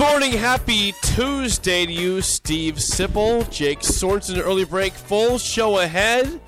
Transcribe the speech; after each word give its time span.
Morning, 0.00 0.32
happy 0.32 0.94
Tuesday 1.02 1.84
to 1.84 1.92
you, 1.92 2.22
Steve 2.22 2.76
Sipple, 2.76 3.48
Jake 3.50 3.80
Sorensen, 3.80 4.40
early 4.42 4.64
break, 4.64 4.94
full 4.94 5.36
show 5.36 5.80
ahead. 5.80 6.40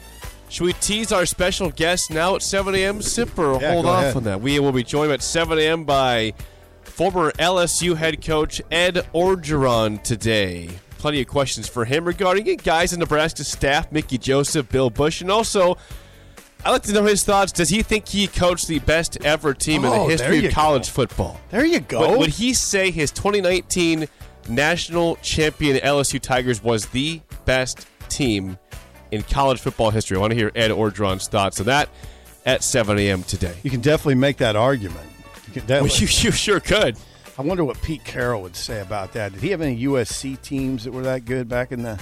Should 0.49 0.65
we 0.65 0.73
tease 0.73 1.13
our 1.13 1.27
special 1.27 1.71
guest 1.71 2.11
now 2.11 2.35
at 2.35 2.41
7 2.41 2.75
a.m. 2.75 3.03
Sip 3.03 3.39
or 3.39 3.61
Yeah, 3.61 3.75
hold 3.75 3.85
off 3.85 4.05
ahead. 4.05 4.17
on 4.17 4.25
that? 4.25 4.41
We 4.41 4.59
will 4.59 4.73
be 4.73 4.83
joined 4.83 5.13
at 5.13 5.23
7 5.23 5.59
a.m. 5.59 5.85
by 5.85 6.33
former 6.81 7.31
LSU 7.33 7.95
head 7.95 8.25
coach 8.25 8.63
Ed 8.71 9.07
Orgeron 9.15 10.03
today. 10.03 10.71
Plenty 10.97 11.21
of 11.21 11.27
questions 11.29 11.69
for 11.69 11.85
him 11.85 12.07
regarding 12.07 12.47
it. 12.47 12.65
Guys 12.65 12.95
in 12.95 13.01
Nebraska 13.01 13.45
staff, 13.45 13.93
Mickey 13.93 14.17
Joseph, 14.17 14.71
Bill 14.71 14.89
Busch, 14.89 15.21
and 15.21 15.31
also 15.31 15.77
I'd 16.65 16.71
like 16.71 16.83
to 16.83 16.93
know 16.93 17.05
his 17.05 17.25
thoughts. 17.25 17.51
Does 17.53 17.69
he 17.69 17.83
think 17.83 18.07
he 18.09 18.27
coached 18.29 18.69
the 18.69 18.79
best 18.81 19.19
ever 19.25 19.53
team 19.53 19.85
in 19.85 19.91
Oh, 19.91 20.09
the 20.09 20.17
there 20.17 20.29
history 20.29 20.37
you 20.43 20.49
of 20.49 20.55
college 20.55 20.89
football? 20.91 21.41
There 21.51 21.65
you 21.65 21.81
go. 21.81 22.11
Would, 22.11 22.19
would 22.21 22.29
he 22.31 22.55
say 22.55 22.91
his 22.91 23.11
2019 23.11 24.07
national 24.49 25.17
champion 25.17 25.77
LSU 25.79 26.21
Tigers 26.21 26.63
was 26.63 26.87
the 26.87 27.21
best 27.45 27.87
team 28.09 28.59
in 29.11 29.23
college 29.25 29.61
football 29.61 29.91
history? 29.91 30.17
I 30.17 30.21
want 30.21 30.31
to 30.33 30.37
hear 30.37 30.53
Ed 30.55 30.71
Orgeron's 30.71 31.27
thoughts 31.29 31.59
on 31.61 31.67
that 31.67 31.89
at 32.47 32.63
7 32.63 32.99
a.m. 32.99 33.23
today. 33.25 33.55
you 33.63 33.71
can 33.71 33.81
definitely 33.81 34.17
make 34.17 34.37
that 34.39 34.55
argument. 34.57 35.07
You 35.49 35.53
can 35.55 35.67
Well, 35.67 35.85
definitely. 35.87 36.07
you, 36.07 36.25
you 36.27 36.31
sure 36.33 36.61
could. 36.61 36.97
I 37.39 37.43
wonder 37.43 37.65
what 37.65 37.81
Pete 37.83 38.05
Carroll 38.05 38.43
would 38.43 38.57
say 38.57 38.81
about 38.81 39.13
that. 39.15 39.33
Did 39.33 39.43
he 39.43 39.51
have 39.51 39.63
any 39.63 39.85
USC 39.85 40.41
teams 40.43 40.85
that 40.85 40.93
were 40.93 41.03
that 41.03 41.25
good 41.25 41.49
back 41.49 41.73
in 41.73 41.83
the 41.83 41.99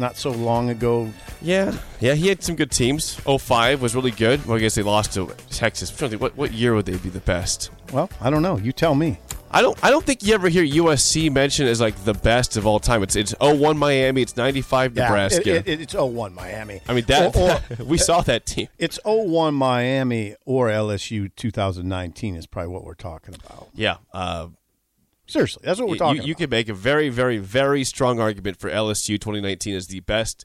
not 0.00 0.16
so 0.16 0.30
long 0.30 0.70
ago? 0.70 1.10
Yeah, 1.40 1.76
yeah, 2.00 2.14
he 2.14 2.28
had 2.28 2.42
some 2.42 2.56
good 2.56 2.70
teams. 2.70 3.14
05 3.24 3.80
was 3.82 3.94
really 3.94 4.10
good. 4.10 4.44
Well, 4.46 4.56
I 4.56 4.60
guess 4.60 4.74
they 4.74 4.82
lost 4.82 5.12
to 5.14 5.34
Texas. 5.50 5.90
I'm 5.90 5.96
trying 5.98 6.10
to 6.10 6.18
think, 6.18 6.22
What, 6.22 6.36
what 6.36 6.52
year 6.52 6.74
would 6.74 6.86
they 6.86 6.96
be 6.96 7.08
the 7.10 7.20
best? 7.20 7.70
Well, 7.92 8.10
I 8.20 8.30
don't 8.30 8.42
know. 8.42 8.56
You 8.56 8.72
tell 8.72 8.94
me. 8.94 9.18
I 9.52 9.62
don't. 9.62 9.76
I 9.82 9.90
don't 9.90 10.04
think 10.06 10.22
you 10.22 10.32
ever 10.34 10.48
hear 10.48 10.64
USC 10.64 11.28
mentioned 11.32 11.68
as 11.68 11.80
like 11.80 12.04
the 12.04 12.14
best 12.14 12.56
of 12.56 12.68
all 12.68 12.78
time. 12.78 13.02
It's 13.02 13.16
it's 13.16 13.34
01 13.40 13.76
Miami. 13.76 14.22
It's 14.22 14.36
95 14.36 14.94
Nebraska. 14.94 15.56
It, 15.56 15.66
it, 15.66 15.80
it's 15.80 15.92
01 15.94 16.32
Miami. 16.34 16.80
I 16.86 16.94
mean 16.94 17.04
that. 17.06 17.34
Or- 17.36 17.60
or- 17.80 17.84
we 17.84 17.98
saw 17.98 18.20
that 18.20 18.46
team. 18.46 18.68
it's 18.78 19.00
01 19.04 19.54
Miami 19.54 20.36
or 20.46 20.68
LSU 20.68 21.34
2019 21.34 22.36
is 22.36 22.46
probably 22.46 22.72
what 22.72 22.84
we're 22.84 22.94
talking 22.94 23.34
about. 23.34 23.68
Yeah. 23.74 23.96
Uh, 24.12 24.48
Seriously, 25.30 25.62
that's 25.64 25.78
what 25.78 25.88
we're 25.88 25.94
you, 25.94 25.98
talking 25.98 26.22
you 26.22 26.32
about. 26.32 26.38
can 26.38 26.50
make 26.50 26.68
a 26.68 26.74
very, 26.74 27.08
very, 27.08 27.38
very 27.38 27.84
strong 27.84 28.20
argument 28.20 28.58
for 28.58 28.70
LSU 28.70 29.20
2019 29.20 29.74
as 29.74 29.86
the 29.86 30.00
best 30.00 30.44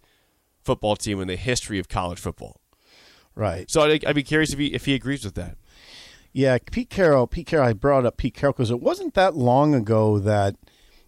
football 0.64 0.96
team 0.96 1.20
in 1.22 1.28
the 1.28 1.36
history 1.36 1.80
of 1.80 1.88
college 1.90 2.20
football. 2.20 2.62
right. 3.36 3.70
So 3.70 3.82
I'd, 3.82 4.06
I'd 4.06 4.16
be 4.16 4.24
curious 4.24 4.54
if 4.54 4.60
he 4.60 4.68
if 4.68 4.86
he 4.86 4.94
agrees 4.94 5.26
with 5.26 5.36
that. 5.36 5.58
Yeah, 6.34 6.58
Pete 6.70 6.90
Carroll. 6.90 7.28
Pete 7.28 7.48
Carroll. 7.48 7.70
I 7.70 7.74
brought 7.74 8.06
up 8.06 8.18
Pete 8.18 8.34
Carroll 8.34 8.54
because 8.54 8.70
it 8.70 8.82
wasn't 8.82 9.14
that 9.14 9.36
long 9.36 9.74
ago 9.74 10.20
that 10.20 10.56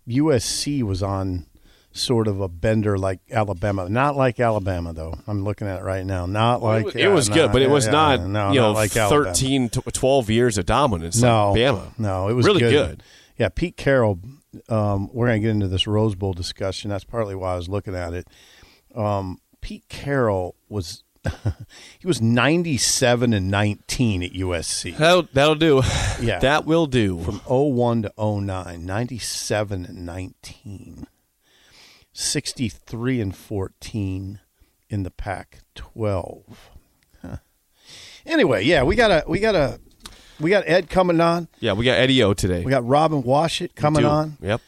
USC 0.08 0.84
was 0.84 1.04
on 1.04 1.48
sort 1.92 2.28
of 2.28 2.40
a 2.40 2.48
bender 2.48 2.98
like 2.98 3.20
Alabama. 3.32 3.90
Not 3.90 4.16
like 4.16 4.40
Alabama 4.40 4.94
though. 4.94 5.16
I'm 5.28 5.44
looking 5.44 5.68
at 5.68 5.80
it 5.80 5.84
right 5.84 6.06
now. 6.06 6.26
Not 6.26 6.62
like 6.62 6.96
it 6.96 7.10
was, 7.10 7.28
yeah, 7.28 7.36
no, 7.36 7.42
good, 7.42 7.52
but 7.52 7.62
it 7.62 7.70
was 7.70 7.86
yeah, 7.86 7.92
not 7.92 8.22
no, 8.22 8.52
you 8.52 8.60
know 8.60 8.68
not 8.68 8.76
like 8.76 8.96
Alabama. 8.96 9.26
13, 9.26 9.70
to 9.70 9.82
12 9.82 10.30
years 10.30 10.58
of 10.58 10.66
dominance. 10.66 11.22
No, 11.22 11.52
like 11.52 11.62
Bama. 11.62 12.00
no, 12.00 12.30
it 12.30 12.34
was 12.34 12.46
really 12.46 12.60
good. 12.60 12.72
good. 12.72 13.04
Yeah, 13.38 13.50
Pete 13.50 13.78
Carroll. 13.78 14.20
Um, 14.70 15.10
we're 15.14 15.28
going 15.28 15.42
to 15.42 15.48
get 15.48 15.52
into 15.52 15.68
this 15.68 15.88
Rose 15.88 16.16
Bowl 16.16 16.34
discussion. 16.34 16.90
That's 16.90 17.04
partly 17.04 17.36
why 17.36 17.54
I 17.54 17.56
was 17.56 17.70
looking 17.70 17.96
at 17.96 18.14
it. 18.14 18.28
Um, 18.96 19.40
Pete 19.62 19.88
Carroll 19.90 20.56
was 20.70 21.04
he 22.00 22.08
was 22.08 22.22
97 22.22 23.34
and 23.34 23.52
19 23.52 24.24
at 24.24 24.32
USC. 24.32 24.98
That'll, 24.98 25.28
that'll 25.34 25.56
do. 25.56 25.82
Yeah. 26.22 26.40
that 26.42 26.66
will 26.66 26.88
do. 26.88 27.20
from 27.20 27.40
01 27.46 28.04
to 28.04 28.14
09, 28.18 28.86
97 28.86 29.86
and 29.86 30.06
19, 30.06 31.08
63 32.14 33.22
and 33.22 33.36
14 33.36 34.40
in 34.90 35.04
the 35.04 35.12
Pac 35.12 35.60
12. 35.76 36.72
Huh. 37.22 37.38
Anyway, 38.26 38.64
yeah, 38.64 38.84
we 38.84 38.96
got 38.96 39.12
a 39.12 39.24
we 39.28 39.40
got 39.40 39.56
a 39.56 39.80
we 40.40 40.50
got 40.50 40.64
Ed 40.68 40.90
coming 40.90 41.20
on. 41.22 41.48
yeah, 41.60 41.74
we 41.74 41.86
got 41.86 41.98
Eddie 41.98 42.22
O 42.24 42.34
today. 42.34 42.64
We 42.64 42.72
got 42.72 42.86
Robin 42.88 43.24
Washut 43.24 43.76
coming 43.76 44.06
on, 44.06 44.38
Yep. 44.42 44.62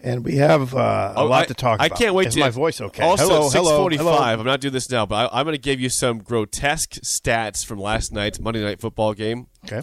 and 0.00 0.24
we 0.24 0.36
have 0.36 0.74
uh, 0.74 1.12
a 1.16 1.20
Oh, 1.20 1.26
lot 1.26 1.42
I, 1.42 1.46
to 1.46 1.54
talk 1.54 1.80
I 1.80 1.86
about. 1.86 1.98
can't 1.98 2.14
wait 2.14 2.28
Is 2.28 2.34
to 2.34 2.40
my 2.40 2.50
voice 2.50 2.80
okay? 2.80 3.02
Also, 3.02 3.24
hello, 3.28 3.42
six 3.48 3.54
hello, 3.54 3.76
forty-five. 3.78 4.04
hello. 4.06 4.40
I'm 4.40 4.44
not 4.46 4.60
doing 4.60 4.74
this 4.74 4.90
now, 4.90 5.06
but 5.06 5.32
I, 5.32 5.38
I'm 5.40 5.44
going 5.44 5.54
to 5.54 5.60
give 5.62 5.80
you 5.80 5.88
some 5.88 6.18
grotesque 6.18 6.92
stats 7.02 7.64
from 7.64 7.78
last 7.78 8.12
night's 8.12 8.40
Monday 8.40 8.62
Night 8.62 8.80
Football 8.80 9.14
game 9.14 9.46
Okay. 9.64 9.82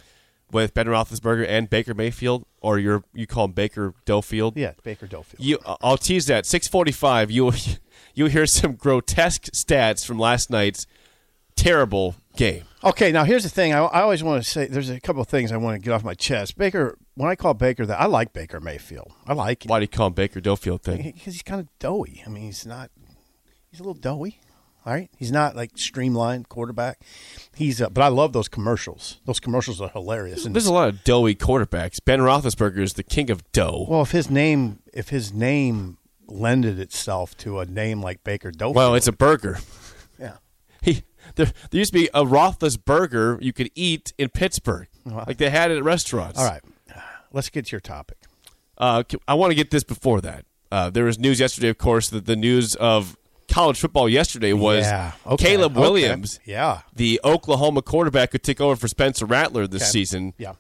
with 0.52 0.74
Ben 0.74 0.88
Roethlisberger 0.88 1.46
and 1.48 1.70
Baker 1.70 1.94
Mayfield, 1.94 2.46
or 2.62 2.80
your 2.80 3.04
you 3.14 3.28
call 3.28 3.46
him 3.46 3.52
Baker 3.54 3.94
Dofield. 4.06 4.54
Yeah, 4.56 4.74
Baker 4.84 5.08
Dofield. 5.08 5.36
You, 5.40 5.60
I'll 5.82 5.98
tease 5.98 6.26
that. 6.28 6.46
Six 6.46 6.68
forty-five. 6.68 7.32
You 7.32 7.54
you 8.14 8.26
hear 8.26 8.46
some 8.46 8.74
grotesque 8.74 9.44
stats 9.52 10.06
from 10.06 10.20
last 10.20 10.50
night's 10.50 10.86
terrible 11.64 12.16
game. 12.36 12.64
Okay, 12.84 13.12
now 13.12 13.24
here's 13.26 13.44
the 13.44 13.50
thing. 13.50 13.74
I, 13.74 13.80
I 13.80 14.02
always 14.02 14.24
want 14.24 14.42
to 14.44 14.50
say 14.50 14.66
there's 14.68 14.90
a 14.90 15.00
couple 15.02 15.22
of 15.22 15.28
things 15.28 15.52
I 15.52 15.58
want 15.58 15.76
to 15.76 15.80
get 15.84 15.94
off 15.94 16.04
my 16.04 16.14
chest. 16.14 16.58
Baker, 16.58 16.98
when 17.16 17.30
I 17.30 17.36
call 17.36 17.54
Baker 17.54 17.86
that, 17.86 18.00
I 18.00 18.06
like 18.06 18.32
Baker 18.32 18.60
Mayfield. 18.62 19.12
I 19.28 19.34
like 19.34 19.66
him. 19.66 19.70
Why 19.70 19.80
do 19.80 19.84
you 19.84 19.88
call 19.90 20.08
him 20.08 20.14
Baker 20.14 20.40
Dofield? 20.40 20.82
Thing. 20.82 21.02
because 21.04 21.34
he's 21.34 21.44
kind 21.44 21.60
of 21.60 21.68
doughy. 21.80 22.24
I 22.26 22.30
mean, 22.30 22.44
he's 22.44 22.66
not. 22.66 22.90
He's 23.70 23.80
a 23.80 23.84
little 23.84 23.94
doughy. 24.00 24.40
All 24.86 24.94
right, 24.94 25.10
he's 25.18 25.32
not 25.32 25.58
like 25.58 25.72
streamlined 25.76 26.48
quarterback. 26.48 27.02
He's, 27.54 27.82
uh, 27.82 27.90
but 27.90 28.02
I 28.02 28.08
love 28.08 28.32
those 28.32 28.48
commercials. 28.48 29.20
Those 29.26 29.42
commercials 29.42 29.82
are 29.82 29.90
hilarious. 29.90 30.46
And 30.46 30.56
There's 30.56 30.66
a 30.68 30.74
lot 30.74 30.88
of 30.88 31.04
doughy 31.04 31.36
quarterbacks. 31.36 32.00
Ben 32.04 32.20
Roethlisberger 32.22 32.80
is 32.80 32.94
the 32.94 33.04
king 33.04 33.30
of 33.30 33.44
dough. 33.52 33.86
well, 33.90 34.02
if 34.02 34.12
his 34.12 34.30
name, 34.30 34.80
if 34.94 35.10
his 35.10 35.34
name 35.34 35.98
lended 36.28 36.80
itself 36.80 37.36
to 37.40 37.60
a 37.60 37.66
name 37.66 38.02
like 38.02 38.24
Baker 38.24 38.52
Dofield, 38.52 38.74
Well, 38.76 38.96
it's 38.96 39.08
a 39.08 39.12
burger. 39.12 39.60
yeah. 40.18 40.38
He 40.82 41.04
there, 41.36 41.48
there 41.72 41.80
used 41.80 41.94
to 41.94 42.00
be 42.00 42.10
a 42.14 42.24
Roethlisberger 42.24 43.42
you 43.42 43.54
could 43.54 43.70
eat 43.76 44.14
in 44.18 44.30
Pittsburgh, 44.30 44.88
like 45.06 45.38
they 45.38 45.50
had 45.50 45.72
it 45.72 45.78
at 45.78 45.84
restaurants. 45.84 46.40
All 46.40 46.46
right, 46.46 46.62
let's 47.32 47.50
get 47.50 47.66
to 47.68 47.72
your 47.72 47.80
topic. 47.82 48.18
Uh, 48.78 49.04
I 49.28 49.34
want 49.34 49.52
to 49.52 49.56
get 49.56 49.72
this 49.72 49.84
before 49.84 50.22
that. 50.22 50.46
Uh, 50.72 50.90
there 50.90 51.04
was 51.06 51.18
news 51.20 51.40
yesterday, 51.40 51.68
of 51.70 51.78
course, 51.78 52.10
that 52.10 52.26
the 52.26 52.36
news 52.36 52.76
of 52.76 53.18
college 53.48 53.80
football 53.80 54.08
yesterday 54.08 54.54
was 54.54 54.86
Yeah, 54.86 55.14
okay, 55.26 55.46
Caleb 55.56 55.72
okay. 55.74 55.82
Williams, 55.82 56.40
Yeah, 56.46 56.82
the 56.96 57.20
Oklahoma 57.24 57.82
quarterback 57.82 58.32
who 58.34 58.38
took 58.38 58.62
over 58.62 58.76
for 58.76 58.88
Spencer 58.88 59.26
Rattler 59.26 59.66
this 59.68 59.82
Okay. 59.82 59.90
season, 59.92 60.34
yeah. 60.38 60.54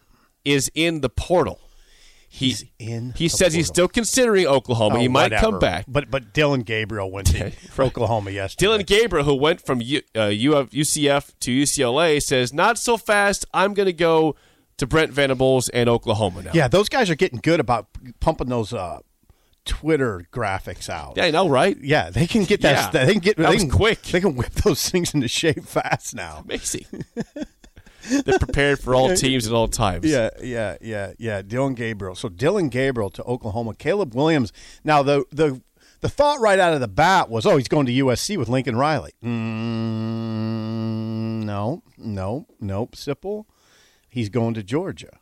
is 0.44 0.72
in 0.74 1.02
the 1.02 1.10
portal. 1.10 1.62
He, 2.32 2.50
He's 2.50 2.66
in 2.78 3.14
He 3.16 3.28
says 3.28 3.54
he's 3.54 3.68
still 3.68 3.88
considering 3.88 4.46
Oklahoma. 4.46 4.98
Oh, 4.98 5.00
he 5.00 5.08
might 5.08 5.24
whatever. 5.32 5.42
come 5.42 5.60
back. 5.60 5.86
But 5.88 6.12
but 6.12 6.32
Dillon 6.32 6.62
Gabriel 6.62 7.10
went 7.12 7.28
to 7.32 7.52
Oklahoma 7.80 8.30
yesterday. 8.32 8.66
Dillon 8.68 8.84
Gabriel, 8.84 9.26
who 9.26 9.34
went 9.34 9.62
from 9.66 9.82
U, 9.82 10.02
uh, 10.16 10.30
UCF 10.30 11.32
to 11.40 11.52
UCLA, 11.52 12.22
says, 12.22 12.54
"Not 12.54 12.78
so 12.78 12.98
fast. 12.98 13.46
I'm 13.54 13.74
going 13.74 13.88
to 13.88 13.94
go 13.94 14.36
to 14.78 14.86
Brent 14.86 15.12
Venables 15.12 15.70
and 15.70 15.90
Oklahoma 15.90 16.44
now." 16.44 16.52
Yeah, 16.54 16.68
those 16.68 16.88
guys 16.88 17.10
are 17.10 17.16
getting 17.16 17.40
good 17.42 17.60
about 17.60 17.88
pumping 18.20 18.48
those 18.50 18.74
uh, 18.74 19.00
Twitter 19.66 20.28
graphics 20.32 20.88
out. 20.88 21.14
yeah, 21.18 21.26
I 21.26 21.32
know, 21.32 21.50
right? 21.50 21.78
Yeah, 21.82 22.10
they 22.12 22.28
can 22.28 22.44
get 22.44 22.62
that. 22.62 22.94
Yeah. 22.94 23.06
They 23.06 23.14
can 23.14 23.22
get. 23.22 23.38
That 23.38 23.50
they 23.50 23.58
can, 23.58 23.70
quick. 23.72 24.02
They 24.04 24.22
can 24.22 24.36
whip 24.36 24.52
those 24.52 24.88
things 24.92 25.14
into 25.14 25.28
shape 25.28 25.64
fast 25.66 26.14
now. 26.16 26.44
Amazing. 26.46 26.86
They're 28.26 28.40
prepared 28.40 28.80
for 28.80 28.96
all 28.96 29.14
teams 29.16 29.48
at 29.48 29.54
all 29.54 29.68
times. 29.68 30.06
Yeah, 30.06 30.30
yeah, 30.42 30.78
yeah, 30.82 31.14
yeah. 31.18 31.42
Dillon 31.42 31.74
Gabriel. 31.74 32.16
So 32.16 32.30
Dillon 32.30 32.70
Gabriel 32.70 33.10
to 33.12 33.24
Oklahoma. 33.24 33.76
Caleb 33.76 34.16
Williams. 34.16 34.52
Now 34.84 35.04
the 35.04 35.26
the 35.32 35.62
the 36.02 36.10
thought 36.10 36.40
right 36.40 36.60
out 36.60 36.74
of 36.74 36.80
the 36.80 36.88
bat 36.88 37.30
was, 37.30 37.46
oh, 37.46 37.58
he's 37.58 37.68
going 37.68 37.86
to 37.88 37.92
USC 37.92 38.38
with 38.38 38.48
Lincoln 38.48 38.78
Riley. 38.78 39.12
Mm, 39.24 39.30
no, 41.44 41.84
no, 41.98 42.48
nope. 42.60 42.96
Sipple. 42.96 43.46
He's 44.08 44.30
going 44.30 44.54
to 44.56 44.64
Georgia. 44.64 45.20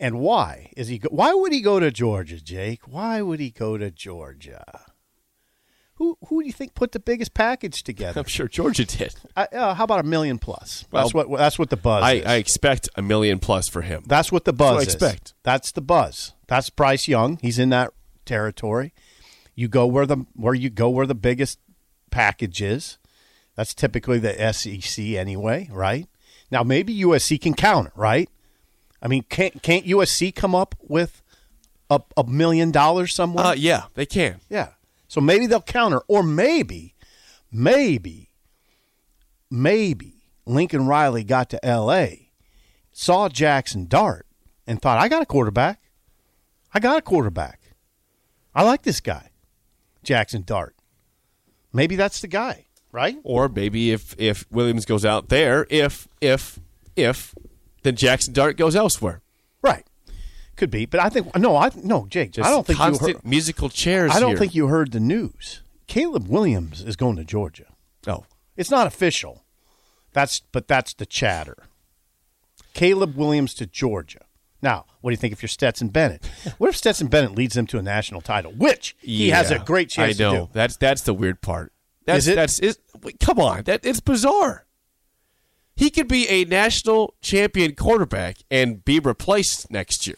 And 0.00 0.20
why 0.20 0.72
is 0.76 0.88
he? 0.88 0.98
Go- 0.98 1.08
why 1.10 1.32
would 1.34 1.52
he 1.52 1.60
go 1.60 1.80
to 1.80 1.90
Georgia, 1.90 2.40
Jake? 2.42 2.82
Why 2.86 3.20
would 3.22 3.40
he 3.40 3.50
go 3.50 3.78
to 3.78 3.90
Georgia? 3.90 4.64
Who 5.98 6.16
who 6.28 6.42
do 6.42 6.46
you 6.46 6.52
think 6.52 6.74
put 6.74 6.92
the 6.92 7.00
biggest 7.00 7.34
package 7.34 7.82
together? 7.82 8.20
I'm 8.20 8.26
sure 8.26 8.46
Georgia 8.46 8.84
did. 8.84 9.14
I, 9.36 9.46
uh, 9.46 9.74
how 9.74 9.82
about 9.82 9.98
a 9.98 10.04
million 10.04 10.38
plus? 10.38 10.84
that's 10.92 11.12
what 11.12 11.28
that's 11.36 11.58
what 11.58 11.70
the 11.70 11.76
buzz 11.76 12.04
I, 12.04 12.12
is. 12.12 12.24
I 12.24 12.34
expect 12.36 12.88
a 12.94 13.02
million 13.02 13.40
plus 13.40 13.68
for 13.68 13.82
him. 13.82 14.04
that's 14.06 14.30
what 14.30 14.44
the 14.44 14.52
buzz 14.52 14.74
what 14.74 14.80
I 14.80 14.82
expect. 14.84 15.34
That's 15.42 15.72
the 15.72 15.80
buzz. 15.80 16.34
That's 16.46 16.70
Bryce 16.70 17.08
Young. 17.08 17.38
He's 17.42 17.58
in 17.58 17.70
that 17.70 17.92
territory. 18.24 18.94
You 19.56 19.66
go 19.66 19.86
where 19.86 20.06
the 20.06 20.24
where 20.34 20.54
you 20.54 20.70
go 20.70 20.88
where 20.88 21.06
the 21.06 21.16
biggest 21.16 21.58
package 22.12 22.62
is. 22.62 22.98
That's 23.56 23.74
typically 23.74 24.20
the 24.20 24.52
SEC 24.52 25.04
anyway, 25.04 25.68
right? 25.72 26.06
Now 26.48 26.62
maybe 26.62 26.96
USC 27.00 27.40
can 27.40 27.54
counter, 27.54 27.90
right? 27.96 28.30
I 29.02 29.08
mean, 29.08 29.24
can't 29.28 29.60
can't 29.64 29.84
USC 29.84 30.32
come 30.32 30.54
up 30.54 30.76
with 30.80 31.22
a, 31.90 32.00
a 32.16 32.22
million 32.22 32.70
dollars 32.70 33.14
somewhere? 33.14 33.46
Uh, 33.46 33.54
yeah, 33.54 33.84
they 33.94 34.06
can. 34.06 34.40
Yeah. 34.48 34.68
So 35.08 35.20
maybe 35.20 35.46
they'll 35.46 35.62
counter, 35.62 36.02
or 36.06 36.22
maybe, 36.22 36.94
maybe, 37.50 38.30
maybe 39.50 40.26
Lincoln 40.44 40.86
Riley 40.86 41.24
got 41.24 41.50
to 41.50 41.64
L.A., 41.64 42.30
saw 42.92 43.28
Jackson 43.28 43.86
Dart, 43.86 44.26
and 44.66 44.80
thought, 44.80 44.98
I 44.98 45.08
got 45.08 45.22
a 45.22 45.26
quarterback. 45.26 45.80
I 46.74 46.80
got 46.80 46.98
a 46.98 47.02
quarterback. 47.02 47.60
I 48.54 48.62
like 48.62 48.82
this 48.82 49.00
guy, 49.00 49.30
Jackson 50.02 50.42
Dart. 50.44 50.74
Maybe 51.72 51.96
that's 51.96 52.20
the 52.20 52.28
guy, 52.28 52.66
right? 52.92 53.18
Or 53.22 53.48
maybe 53.48 53.92
if 53.92 54.14
if 54.18 54.44
Williams 54.50 54.84
goes 54.84 55.04
out 55.04 55.28
there, 55.28 55.66
if 55.70 56.08
if 56.20 56.58
if 56.96 57.34
then 57.82 57.96
Jackson 57.96 58.32
Dart 58.34 58.56
goes 58.56 58.74
elsewhere. 58.74 59.22
Could 60.58 60.70
be, 60.72 60.86
but 60.86 60.98
I 60.98 61.08
think 61.08 61.34
no, 61.36 61.56
I 61.56 61.70
no, 61.76 62.06
Jake. 62.10 62.32
Just 62.32 62.46
I 62.46 62.50
don't 62.50 62.66
think 62.66 62.80
you 62.80 62.98
heard. 62.98 63.24
musical 63.24 63.68
chairs. 63.68 64.10
I 64.12 64.18
don't 64.18 64.30
here. 64.30 64.38
think 64.38 64.54
you 64.56 64.66
heard 64.66 64.90
the 64.90 64.98
news. 64.98 65.62
Caleb 65.86 66.26
Williams 66.28 66.82
is 66.82 66.96
going 66.96 67.14
to 67.16 67.24
Georgia. 67.24 67.66
Oh, 68.08 68.24
It's 68.56 68.70
not 68.70 68.86
official. 68.88 69.44
That's 70.12 70.40
but 70.52 70.66
that's 70.66 70.94
the 70.94 71.06
chatter. 71.06 71.56
Caleb 72.74 73.16
Williams 73.16 73.54
to 73.54 73.66
Georgia. 73.66 74.24
Now, 74.60 74.86
what 75.00 75.10
do 75.10 75.12
you 75.12 75.16
think 75.16 75.32
if 75.32 75.42
you're 75.42 75.48
Stetson 75.48 75.88
Bennett? 75.88 76.28
What 76.58 76.70
if 76.70 76.76
Stetson 76.76 77.06
Bennett 77.06 77.36
leads 77.36 77.54
them 77.54 77.68
to 77.68 77.78
a 77.78 77.82
national 77.82 78.20
title, 78.20 78.50
which 78.52 78.96
he 79.00 79.30
has 79.30 79.52
a 79.52 79.60
great 79.60 79.90
chance 79.90 80.20
I 80.20 80.24
know 80.24 80.32
to 80.32 80.38
do? 80.46 80.48
that's 80.52 80.76
that's 80.76 81.02
the 81.02 81.14
weird 81.14 81.40
part. 81.40 81.72
That's 82.04 82.24
Is 82.24 82.28
it? 82.28 82.34
that's 82.34 82.58
is, 82.58 82.78
wait, 83.00 83.20
come 83.20 83.38
on. 83.38 83.62
That 83.62 83.84
it's 83.84 84.00
bizarre. 84.00 84.66
He 85.76 85.90
could 85.90 86.08
be 86.08 86.28
a 86.28 86.44
national 86.44 87.14
champion 87.22 87.76
quarterback 87.76 88.38
and 88.50 88.84
be 88.84 88.98
replaced 88.98 89.70
next 89.70 90.08
year. 90.08 90.16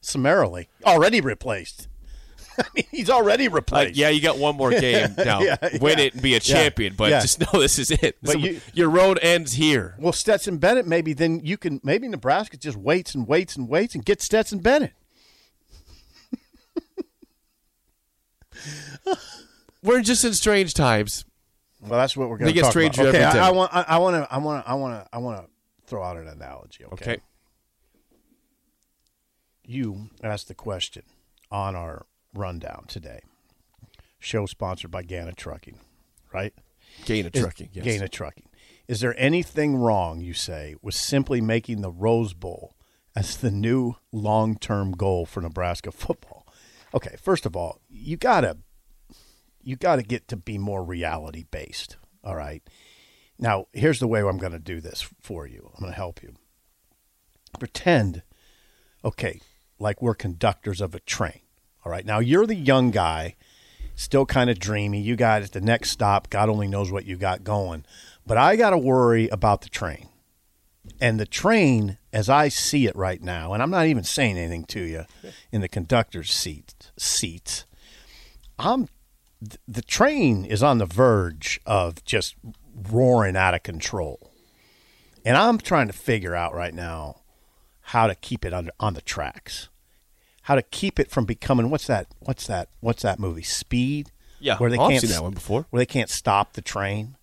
Summarily 0.00 0.68
already 0.84 1.20
replaced. 1.20 1.88
I 2.58 2.64
mean, 2.74 2.84
he's 2.90 3.08
already 3.10 3.48
uh, 3.48 3.52
replaced. 3.52 3.88
Like, 3.90 3.96
yeah, 3.96 4.08
you 4.10 4.20
got 4.20 4.38
one 4.38 4.56
more 4.56 4.70
game 4.70 5.14
now. 5.18 5.40
Yeah, 5.40 5.56
Win 5.80 5.98
yeah. 5.98 6.04
it 6.04 6.14
and 6.14 6.22
be 6.22 6.30
a 6.30 6.34
Yeah, 6.34 6.38
champion, 6.40 6.94
but 6.96 7.10
yeah. 7.10 7.20
just 7.20 7.40
know 7.52 7.60
this 7.60 7.78
is 7.78 7.90
it. 7.90 8.16
But 8.22 8.40
you- 8.40 8.60
your 8.74 8.90
road 8.90 9.18
ends 9.22 9.52
here. 9.54 9.94
Well, 9.98 10.12
Stetson 10.12 10.58
Bennett, 10.58 10.86
maybe 10.86 11.12
then 11.12 11.40
you 11.44 11.56
can 11.56 11.80
maybe 11.84 12.08
Nebraska 12.08 12.56
just 12.56 12.76
waits 12.76 13.14
and 13.14 13.26
waits 13.26 13.56
and 13.56 13.68
waits 13.68 13.94
and 13.94 14.04
get 14.04 14.20
Stetson 14.22 14.58
Bennett. 14.60 14.92
We're 19.82 20.02
just 20.02 20.24
in 20.24 20.34
strange 20.34 20.74
times. 20.74 21.24
Well, 21.80 21.98
that's 21.98 22.14
what 22.16 22.28
we're 22.28 22.36
going 22.36 22.48
to 22.48 22.60
get 22.60 22.66
stranger. 22.70 23.02
Okay, 23.02 23.18
every 23.18 23.32
day. 23.32 23.38
I- 23.38 23.48
I 23.48 23.50
want, 23.52 23.74
I- 23.74 23.84
I 23.88 23.98
want 23.98 24.16
to, 24.16 24.34
I 24.34 24.36
want 24.38 24.64
to, 24.64 24.70
I 24.70 24.74
want 24.74 25.02
to, 25.04 25.08
I 25.14 25.18
want 25.18 25.42
to 25.44 25.50
throw 25.86 26.02
out 26.02 26.18
an 26.18 26.28
analogy. 26.28 26.84
Okay. 26.84 27.18
You 29.70 30.10
asked 30.22 30.48
the 30.48 30.54
question 30.54 31.04
on 31.50 31.76
our 31.76 32.06
rundown 32.34 32.84
today. 32.88 33.20
Show 34.18 34.46
sponsored 34.46 34.90
by 34.90 35.02
Gana 35.02 35.32
Trucking, 35.32 35.78
right? 36.32 36.52
Gana 37.04 37.30
trucking. 37.30 37.70
Yes. 37.72 37.84
Gana 37.84 38.08
Trucking. 38.08 38.48
Is 38.88 39.00
there 39.00 39.14
anything 39.18 39.76
wrong, 39.76 40.20
you 40.20 40.34
say, 40.34 40.74
with 40.82 40.94
simply 40.94 41.40
making 41.40 41.80
the 41.80 41.92
Rose 41.92 42.34
Bowl 42.34 42.74
as 43.14 43.36
the 43.36 43.50
new 43.50 43.94
long 44.12 44.56
term 44.56 44.92
goal 44.92 45.24
for 45.24 45.40
Nebraska 45.40 45.92
football? 45.92 46.46
Okay, 46.92 47.14
first 47.22 47.46
of 47.46 47.56
all, 47.56 47.80
you 47.88 48.16
gotta 48.16 48.58
you 49.62 49.76
gotta 49.76 50.02
get 50.02 50.26
to 50.28 50.36
be 50.36 50.58
more 50.58 50.82
reality 50.82 51.44
based. 51.50 51.96
All 52.24 52.34
right. 52.34 52.62
Now, 53.38 53.66
here's 53.72 54.00
the 54.00 54.08
way 54.08 54.20
I'm 54.20 54.38
gonna 54.38 54.58
do 54.58 54.80
this 54.80 55.08
for 55.20 55.46
you. 55.46 55.70
I'm 55.74 55.84
gonna 55.84 55.94
help 55.94 56.22
you. 56.22 56.34
Pretend, 57.58 58.22
okay, 59.04 59.40
like 59.80 60.00
we're 60.00 60.14
conductors 60.14 60.80
of 60.80 60.94
a 60.94 61.00
train. 61.00 61.40
All 61.84 61.90
right. 61.90 62.04
Now 62.04 62.18
you're 62.18 62.46
the 62.46 62.54
young 62.54 62.90
guy 62.90 63.36
still 64.00 64.24
kind 64.24 64.48
of 64.48 64.58
dreamy. 64.58 65.00
You 65.00 65.14
got 65.14 65.42
at 65.42 65.52
the 65.52 65.60
next 65.60 65.90
stop, 65.90 66.30
God 66.30 66.48
only 66.48 66.68
knows 66.68 66.90
what 66.90 67.04
you 67.04 67.16
got 67.16 67.44
going. 67.44 67.84
But 68.26 68.38
I 68.38 68.56
got 68.56 68.70
to 68.70 68.78
worry 68.78 69.28
about 69.28 69.60
the 69.62 69.68
train. 69.68 70.08
And 71.00 71.20
the 71.20 71.26
train, 71.26 71.98
as 72.12 72.28
I 72.28 72.48
see 72.48 72.86
it 72.86 72.96
right 72.96 73.22
now, 73.22 73.52
and 73.52 73.62
I'm 73.62 73.70
not 73.70 73.86
even 73.86 74.04
saying 74.04 74.38
anything 74.38 74.64
to 74.66 74.80
you 74.80 75.04
in 75.52 75.60
the 75.60 75.68
conductor's 75.68 76.32
seat 76.32 76.90
seats, 76.96 77.64
I'm 78.58 78.88
the 79.66 79.80
train 79.80 80.44
is 80.44 80.62
on 80.62 80.76
the 80.76 80.86
verge 80.86 81.60
of 81.64 82.04
just 82.04 82.34
roaring 82.90 83.36
out 83.36 83.54
of 83.54 83.62
control. 83.62 84.32
And 85.24 85.36
I'm 85.36 85.56
trying 85.58 85.86
to 85.86 85.94
figure 85.94 86.34
out 86.34 86.54
right 86.54 86.74
now 86.74 87.19
how 87.90 88.06
to 88.06 88.14
keep 88.14 88.44
it 88.44 88.52
under 88.54 88.70
on 88.78 88.94
the 88.94 89.00
tracks. 89.00 89.68
How 90.42 90.54
to 90.54 90.62
keep 90.62 91.00
it 91.00 91.10
from 91.10 91.24
becoming 91.24 91.70
what's 91.70 91.86
that 91.88 92.06
what's 92.20 92.46
that 92.46 92.68
what's 92.80 93.02
that 93.02 93.18
movie? 93.18 93.42
Speed? 93.42 94.12
Yeah, 94.38 94.56
where 94.58 94.70
they 94.70 94.78
I've 94.78 94.90
can't 94.90 95.00
seen 95.02 95.10
that 95.10 95.22
one 95.22 95.32
before. 95.32 95.66
where 95.70 95.80
they 95.80 95.86
can't 95.86 96.08
stop 96.08 96.52
the 96.54 96.62
train? 96.62 97.16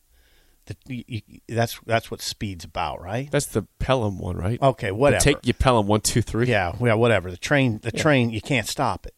The, 0.66 0.76
you, 0.88 1.04
you, 1.08 1.40
that's 1.48 1.80
that's 1.86 2.12
what 2.12 2.22
speed's 2.22 2.66
about 2.66 3.02
right? 3.02 3.32
That's 3.32 3.46
the 3.46 3.64
Pelham 3.80 4.20
one, 4.20 4.36
right? 4.36 4.62
okay 4.62 4.92
whatever. 4.92 5.24
Take 5.24 5.48
you 5.48 5.54
Pelham 5.54 5.88
one, 5.88 6.02
two, 6.02 6.22
three. 6.22 6.48
yeah 6.48 6.74
yeah 6.82 6.96
whatever. 6.96 7.32
The 7.32 7.38
train 7.38 7.80
the 7.82 7.92
train 7.92 8.30
you 8.30 8.42
can't 8.42 8.68
stop 8.68 9.06
it. 9.06 9.16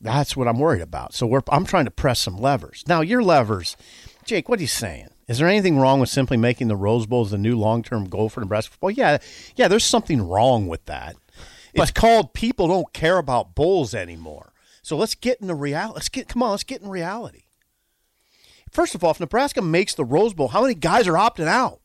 That's 0.00 0.36
what 0.36 0.48
i'm 0.48 0.58
worried 0.58 0.82
about. 0.82 1.12
So 1.12 1.26
we're 1.26 1.42
i'm 1.48 1.64
trying 1.64 1.86
to 1.86 1.90
press 1.90 2.20
some 2.20 2.36
levers. 2.36 2.84
Now 2.86 3.00
your 3.00 3.22
levers 3.22 3.76
jake 4.24 4.48
what 4.48 4.58
are 4.58 4.62
you 4.62 4.68
saying 4.68 5.08
is 5.28 5.38
there 5.38 5.48
anything 5.48 5.78
wrong 5.78 5.98
with 6.00 6.08
simply 6.10 6.36
making 6.36 6.68
the 6.68 6.76
Rose 6.76 7.06
Bowl 7.06 7.22
as 7.24 7.30
the 7.30 7.38
new 7.38 7.56
long-term 7.56 8.08
goal 8.08 8.28
for 8.28 8.40
Nebraska 8.40 8.72
football? 8.72 8.90
Yeah, 8.90 9.16
yeah. 9.56 9.68
There's 9.68 9.84
something 9.84 10.20
wrong 10.20 10.66
with 10.66 10.84
that. 10.86 11.14
It's 11.72 11.92
called 11.92 12.34
people 12.34 12.68
don't 12.68 12.92
care 12.92 13.16
about 13.16 13.54
bowls 13.54 13.94
anymore. 13.94 14.52
So 14.82 14.96
let's 14.96 15.14
get 15.14 15.40
in 15.40 15.46
the 15.46 15.54
reality. 15.54 15.94
Let's 15.94 16.08
get 16.10 16.28
come 16.28 16.42
on. 16.42 16.50
Let's 16.50 16.64
get 16.64 16.82
in 16.82 16.88
reality. 16.90 17.44
First 18.70 18.94
of 18.94 19.02
all, 19.04 19.12
if 19.12 19.20
Nebraska 19.20 19.62
makes 19.62 19.94
the 19.94 20.04
Rose 20.04 20.34
Bowl, 20.34 20.48
how 20.48 20.60
many 20.62 20.74
guys 20.74 21.06
are 21.08 21.14
opting 21.14 21.46
out? 21.46 21.80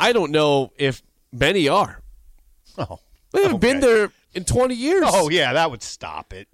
I 0.00 0.12
don't 0.12 0.32
know 0.32 0.72
if 0.76 1.02
many 1.30 1.68
are. 1.68 2.00
Oh, 2.78 2.98
They 3.32 3.42
haven't 3.42 3.60
been 3.60 3.78
there 3.80 4.10
in 4.32 4.44
20 4.44 4.74
years. 4.74 5.04
oh 5.06 5.28
yeah, 5.28 5.52
that 5.52 5.70
would 5.70 5.82
stop 5.82 6.32
it. 6.32 6.48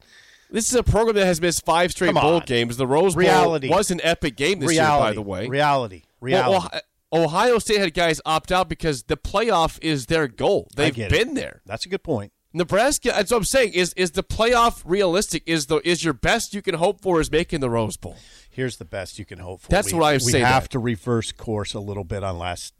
This 0.52 0.68
is 0.68 0.74
a 0.74 0.82
program 0.82 1.16
that 1.16 1.26
has 1.26 1.40
missed 1.40 1.64
five 1.64 1.92
straight 1.92 2.14
bowl 2.14 2.40
games. 2.40 2.76
The 2.76 2.86
Rose 2.86 3.14
Bowl 3.14 3.20
Reality. 3.20 3.68
was 3.68 3.90
an 3.90 4.00
epic 4.02 4.36
game 4.36 4.60
this 4.60 4.68
reality, 4.70 5.02
year, 5.02 5.10
by 5.10 5.14
the 5.14 5.22
way. 5.22 5.46
reality, 5.46 6.02
reality. 6.20 6.56
Ohio, 6.56 6.80
Ohio 7.12 7.58
State 7.58 7.80
had 7.80 7.94
guys 7.94 8.20
opt 8.24 8.52
out 8.52 8.68
because 8.68 9.04
the 9.04 9.16
playoff 9.16 9.78
is 9.82 10.06
their 10.06 10.28
goal. 10.28 10.68
They've 10.76 10.94
get 10.94 11.12
it. 11.12 11.24
been 11.26 11.34
there. 11.34 11.62
That's 11.66 11.86
a 11.86 11.88
good 11.88 12.02
point. 12.02 12.32
Nebraska. 12.52 13.10
That's 13.10 13.30
what 13.30 13.38
I'm 13.38 13.44
saying. 13.44 13.74
Is 13.74 13.92
is 13.94 14.12
the 14.12 14.24
playoff 14.24 14.82
realistic? 14.84 15.44
Is 15.46 15.66
the 15.66 15.76
is 15.88 16.04
your 16.04 16.14
best 16.14 16.52
you 16.52 16.62
can 16.62 16.74
hope 16.74 17.00
for 17.00 17.20
is 17.20 17.30
making 17.30 17.60
the 17.60 17.70
Rose 17.70 17.96
Bowl? 17.96 18.16
Here's 18.50 18.76
the 18.78 18.84
best 18.84 19.18
you 19.18 19.24
can 19.24 19.38
hope 19.38 19.62
for. 19.62 19.68
That's 19.68 19.92
we, 19.92 19.98
what 19.98 20.06
I 20.06 20.12
We 20.14 20.18
saying. 20.18 20.44
we 20.44 20.48
have 20.48 20.64
that. 20.64 20.70
to 20.70 20.78
reverse 20.80 21.30
course 21.32 21.74
a 21.74 21.80
little 21.80 22.04
bit 22.04 22.24
on 22.24 22.38
last 22.38 22.74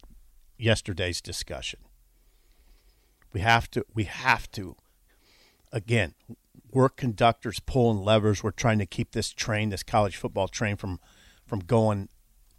yesterday's 0.59 1.21
discussion. 1.21 1.81
We 3.33 3.41
have 3.41 3.71
to. 3.71 3.85
We 3.95 4.05
have 4.05 4.51
to. 4.53 4.77
Again, 5.73 6.15
we're 6.73 6.89
conductors 6.89 7.61
pulling 7.61 8.05
levers. 8.05 8.43
We're 8.43 8.51
trying 8.51 8.79
to 8.79 8.87
keep 8.87 9.13
this 9.13 9.31
train, 9.31 9.71
this 9.71 9.83
college 9.83 10.17
football 10.17 10.49
train, 10.49 10.77
from 10.77 11.01
from 11.47 11.61
going 11.61 12.09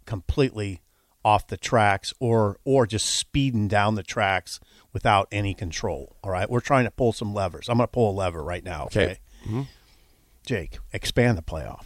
completely 0.06 0.82
off 1.24 1.46
the 1.46 1.56
tracks 1.56 2.12
or 2.18 2.58
or 2.64 2.86
just 2.86 3.06
speeding 3.06 3.68
down 3.68 3.94
the 3.94 4.02
tracks 4.02 4.60
without 4.92 5.28
any 5.32 5.54
control. 5.54 6.16
All 6.22 6.30
right, 6.30 6.50
we're 6.50 6.60
trying 6.60 6.84
to 6.84 6.90
pull 6.90 7.12
some 7.12 7.32
levers. 7.32 7.68
I'm 7.68 7.78
going 7.78 7.86
to 7.86 7.92
pull 7.92 8.10
a 8.10 8.16
lever 8.16 8.42
right 8.42 8.64
now. 8.64 8.84
Okay, 8.86 9.04
Okay. 9.04 9.18
Mm-hmm. 9.44 9.62
Jake, 10.44 10.78
expand 10.92 11.38
the 11.38 11.42
playoff. 11.42 11.84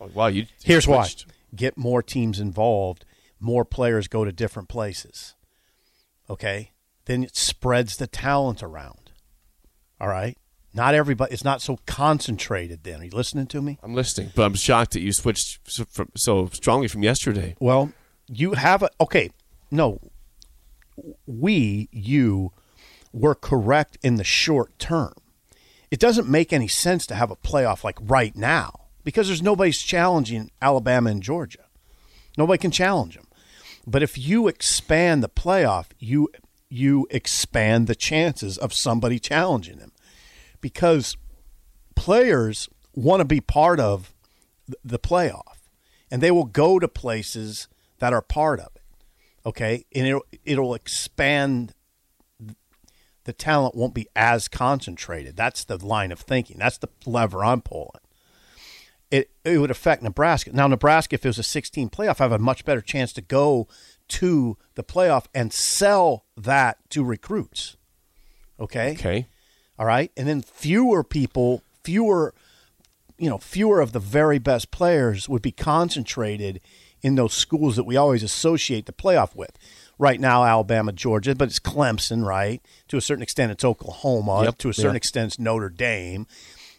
Oh, 0.00 0.10
wow, 0.12 0.26
you. 0.28 0.46
Here's 0.62 0.86
why: 0.88 1.08
get 1.54 1.76
more 1.76 2.02
teams 2.02 2.40
involved, 2.40 3.04
more 3.40 3.64
players 3.64 4.08
go 4.08 4.24
to 4.24 4.32
different 4.32 4.68
places. 4.68 5.34
Okay, 6.30 6.72
then 7.04 7.22
it 7.24 7.36
spreads 7.36 7.96
the 7.96 8.06
talent 8.06 8.62
around. 8.62 9.10
All 10.00 10.08
right, 10.08 10.38
not 10.74 10.94
everybody. 10.94 11.32
It's 11.32 11.44
not 11.44 11.62
so 11.62 11.78
concentrated. 11.86 12.82
Then 12.82 13.00
are 13.00 13.04
you 13.04 13.10
listening 13.10 13.46
to 13.48 13.62
me? 13.62 13.78
I'm 13.82 13.94
listening, 13.94 14.32
but 14.34 14.44
I'm 14.44 14.54
shocked 14.54 14.92
that 14.92 15.00
you 15.00 15.12
switched 15.12 15.60
so, 15.70 15.84
from, 15.84 16.10
so 16.16 16.46
strongly 16.52 16.88
from 16.88 17.02
yesterday. 17.02 17.54
Well, 17.60 17.92
you 18.26 18.54
have 18.54 18.82
a 18.82 18.90
okay. 19.00 19.30
No, 19.70 20.00
we 21.26 21.88
you 21.92 22.52
were 23.12 23.34
correct 23.34 23.98
in 24.02 24.16
the 24.16 24.24
short 24.24 24.76
term. 24.78 25.14
It 25.90 26.00
doesn't 26.00 26.28
make 26.28 26.52
any 26.52 26.66
sense 26.66 27.06
to 27.06 27.14
have 27.14 27.30
a 27.30 27.36
playoff 27.36 27.84
like 27.84 27.98
right 28.00 28.34
now 28.34 28.86
because 29.04 29.28
there's 29.28 29.42
nobody's 29.42 29.80
challenging 29.80 30.50
Alabama 30.60 31.10
and 31.10 31.22
Georgia. 31.22 31.66
Nobody 32.36 32.58
can 32.58 32.72
challenge 32.72 33.14
them. 33.14 33.28
But 33.86 34.02
if 34.02 34.18
you 34.18 34.48
expand 34.48 35.22
the 35.22 35.28
playoff, 35.28 35.86
you 36.00 36.30
you 36.68 37.06
expand 37.10 37.86
the 37.86 37.94
chances 37.94 38.58
of 38.58 38.72
somebody 38.72 39.20
challenging 39.20 39.78
them 39.78 39.92
because 40.64 41.18
players 41.94 42.70
want 42.94 43.20
to 43.20 43.24
be 43.26 43.38
part 43.38 43.78
of 43.78 44.14
the 44.82 44.98
playoff 44.98 45.58
and 46.10 46.22
they 46.22 46.30
will 46.30 46.46
go 46.46 46.78
to 46.78 46.88
places 46.88 47.68
that 47.98 48.14
are 48.14 48.22
part 48.22 48.60
of 48.60 48.70
it. 48.74 48.82
Okay? 49.44 49.84
And 49.94 50.06
it'll, 50.06 50.24
it'll 50.42 50.74
expand 50.74 51.74
the 53.24 53.34
talent 53.34 53.74
won't 53.74 53.92
be 53.92 54.08
as 54.16 54.48
concentrated. 54.48 55.36
That's 55.36 55.64
the 55.64 55.76
line 55.84 56.10
of 56.10 56.20
thinking. 56.20 56.56
That's 56.58 56.78
the 56.78 56.88
lever 57.04 57.44
I'm 57.44 57.60
pulling. 57.60 58.00
It, 59.10 59.32
it 59.44 59.58
would 59.58 59.70
affect 59.70 60.02
Nebraska. 60.02 60.50
Now, 60.54 60.66
Nebraska, 60.66 61.16
if 61.16 61.26
it 61.26 61.28
was 61.28 61.38
a 61.38 61.42
16 61.42 61.90
playoff, 61.90 62.22
I 62.22 62.24
have 62.24 62.32
a 62.32 62.38
much 62.38 62.64
better 62.64 62.80
chance 62.80 63.12
to 63.12 63.20
go 63.20 63.68
to 64.08 64.56
the 64.76 64.82
playoff 64.82 65.26
and 65.34 65.52
sell 65.52 66.24
that 66.38 66.78
to 66.88 67.04
recruits. 67.04 67.76
Okay. 68.58 68.92
Okay. 68.92 69.26
All 69.78 69.86
right. 69.86 70.10
And 70.16 70.28
then 70.28 70.42
fewer 70.42 71.02
people, 71.02 71.62
fewer, 71.82 72.32
you 73.18 73.28
know, 73.28 73.38
fewer 73.38 73.80
of 73.80 73.92
the 73.92 74.00
very 74.00 74.38
best 74.38 74.70
players 74.70 75.28
would 75.28 75.42
be 75.42 75.52
concentrated 75.52 76.60
in 77.02 77.16
those 77.16 77.34
schools 77.34 77.76
that 77.76 77.84
we 77.84 77.96
always 77.96 78.22
associate 78.22 78.86
the 78.86 78.92
playoff 78.92 79.34
with. 79.36 79.58
Right 79.98 80.18
now, 80.18 80.44
Alabama, 80.44 80.92
Georgia, 80.92 81.34
but 81.34 81.48
it's 81.48 81.60
Clemson, 81.60 82.24
right? 82.24 82.60
To 82.88 82.96
a 82.96 83.00
certain 83.00 83.22
extent, 83.22 83.52
it's 83.52 83.64
Oklahoma. 83.64 84.44
Yep. 84.44 84.58
To 84.58 84.68
a 84.70 84.74
certain 84.74 84.92
Yeah. 84.94 84.96
extent, 84.96 85.26
it's 85.32 85.38
Notre 85.38 85.68
Dame. 85.68 86.26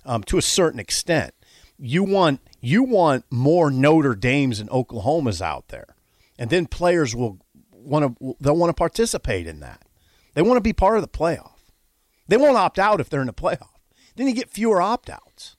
Um, 0.05 0.23
to 0.25 0.37
a 0.37 0.41
certain 0.41 0.79
extent, 0.79 1.33
you 1.77 2.03
want 2.03 2.39
you 2.61 2.83
want 2.83 3.25
more 3.29 3.69
Notre 3.69 4.15
Dames 4.15 4.59
and 4.59 4.69
Oklahomas 4.69 5.41
out 5.41 5.67
there, 5.69 5.95
and 6.37 6.49
then 6.49 6.65
players 6.65 7.15
will 7.15 7.39
want 7.71 8.17
to 8.19 8.35
they'll 8.39 8.55
want 8.57 8.69
to 8.69 8.73
participate 8.73 9.47
in 9.47 9.59
that. 9.61 9.81
They 10.33 10.41
want 10.41 10.57
to 10.57 10.61
be 10.61 10.73
part 10.73 10.97
of 10.97 11.01
the 11.01 11.07
playoff. 11.07 11.51
They 12.27 12.37
won't 12.37 12.57
opt 12.57 12.79
out 12.79 12.99
if 12.99 13.09
they're 13.09 13.21
in 13.21 13.27
the 13.27 13.33
playoff. 13.33 13.69
Then 14.15 14.27
you 14.27 14.33
get 14.33 14.49
fewer 14.49 14.81
opt 14.81 15.09
outs. 15.09 15.55